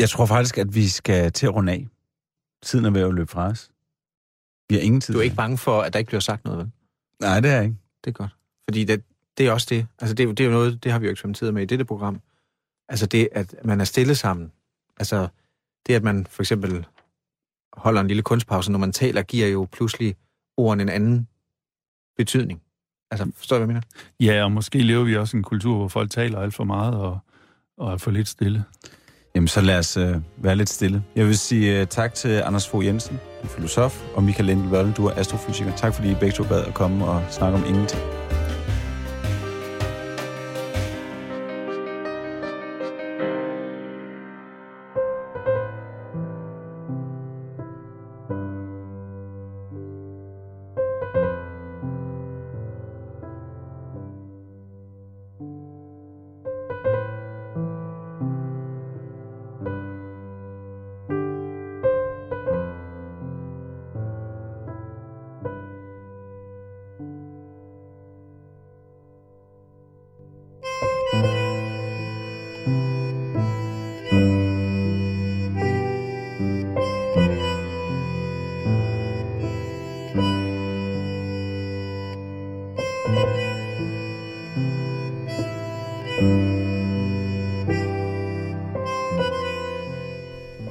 Jeg 0.00 0.08
tror 0.08 0.26
faktisk, 0.26 0.58
at 0.58 0.74
vi 0.74 0.88
skal 0.88 1.32
til 1.32 1.46
at 1.46 1.54
runde 1.54 1.72
af. 1.72 1.86
Tiden 2.62 2.84
er 2.84 2.90
ved 2.90 3.00
at 3.00 3.14
løbe 3.14 3.30
fra 3.30 3.46
os. 3.46 3.70
Vi 4.68 4.74
har 4.74 4.82
ingen 4.82 5.00
tid. 5.00 5.14
Du 5.14 5.18
er 5.20 5.24
ikke 5.24 5.36
bange 5.36 5.58
for, 5.58 5.80
at 5.82 5.92
der 5.92 5.98
ikke 5.98 6.08
bliver 6.08 6.20
sagt 6.20 6.44
noget, 6.44 6.58
vel? 6.58 6.70
Nej, 7.20 7.40
det 7.40 7.50
er 7.50 7.54
jeg 7.54 7.64
ikke. 7.64 7.76
Det 8.04 8.10
er 8.10 8.14
godt. 8.14 8.36
Fordi 8.68 8.84
det, 8.84 9.02
det 9.38 9.46
er 9.46 9.52
også 9.52 9.66
det. 9.70 9.86
Altså, 10.00 10.14
det, 10.14 10.22
er 10.22 10.26
jo- 10.28 10.32
det 10.32 10.40
er 10.40 10.44
jo 10.44 10.50
noget, 10.52 10.84
det 10.84 10.92
har 10.92 10.98
vi 10.98 11.06
jo 11.06 11.12
eksperimenteret 11.12 11.54
med 11.54 11.62
i 11.62 11.66
dette 11.66 11.84
program. 11.84 12.20
Altså 12.88 13.06
det, 13.06 13.28
at 13.32 13.54
man 13.64 13.80
er 13.80 13.84
stille 13.84 14.14
sammen. 14.14 14.52
Altså 14.98 15.28
det, 15.86 15.94
at 15.94 16.02
man 16.02 16.26
for 16.30 16.42
eksempel 16.42 16.86
holder 17.76 18.00
en 18.00 18.08
lille 18.08 18.22
kunstpause, 18.22 18.72
når 18.72 18.78
man 18.78 18.92
taler, 18.92 19.22
giver 19.22 19.48
jo 19.48 19.66
pludselig 19.72 20.16
ordene 20.56 20.82
en 20.82 20.88
anden 20.88 21.28
betydning. 22.16 22.62
Altså, 23.10 23.30
forstår 23.36 23.58
du, 23.58 23.64
hvad 23.64 23.74
jeg 23.74 23.82
mener? 24.20 24.32
Ja, 24.32 24.44
og 24.44 24.52
måske 24.52 24.78
lever 24.78 25.04
vi 25.04 25.16
også 25.16 25.36
i 25.36 25.38
en 25.38 25.44
kultur, 25.44 25.76
hvor 25.76 25.88
folk 25.88 26.10
taler 26.10 26.40
alt 26.40 26.54
for 26.54 26.64
meget 26.64 26.94
og, 26.94 27.18
og 27.78 27.92
er 27.92 27.96
for 27.96 28.10
lidt 28.10 28.28
stille. 28.28 28.64
Jamen, 29.34 29.48
så 29.48 29.60
lad 29.60 29.78
os 29.78 29.96
øh, 29.96 30.16
være 30.36 30.56
lidt 30.56 30.68
stille. 30.68 31.02
Jeg 31.16 31.26
vil 31.26 31.38
sige 31.38 31.80
øh, 31.80 31.86
tak 31.86 32.14
til 32.14 32.42
Anders 32.44 32.68
Fogh 32.68 32.86
Jensen, 32.86 33.16
du 33.16 33.46
er 33.46 33.48
filosof, 33.48 34.02
og 34.14 34.22
Michael 34.22 34.56
Wørle, 34.56 34.92
du 34.92 35.06
er 35.06 35.12
astrofysiker. 35.16 35.76
Tak 35.76 35.94
fordi 35.94 36.10
I 36.10 36.14
begge 36.14 36.32
to 36.32 36.44
bad 36.44 36.64
at 36.64 36.74
komme 36.74 37.06
og 37.06 37.22
snakke 37.30 37.58
om 37.58 37.64
ingenting. 37.64 38.25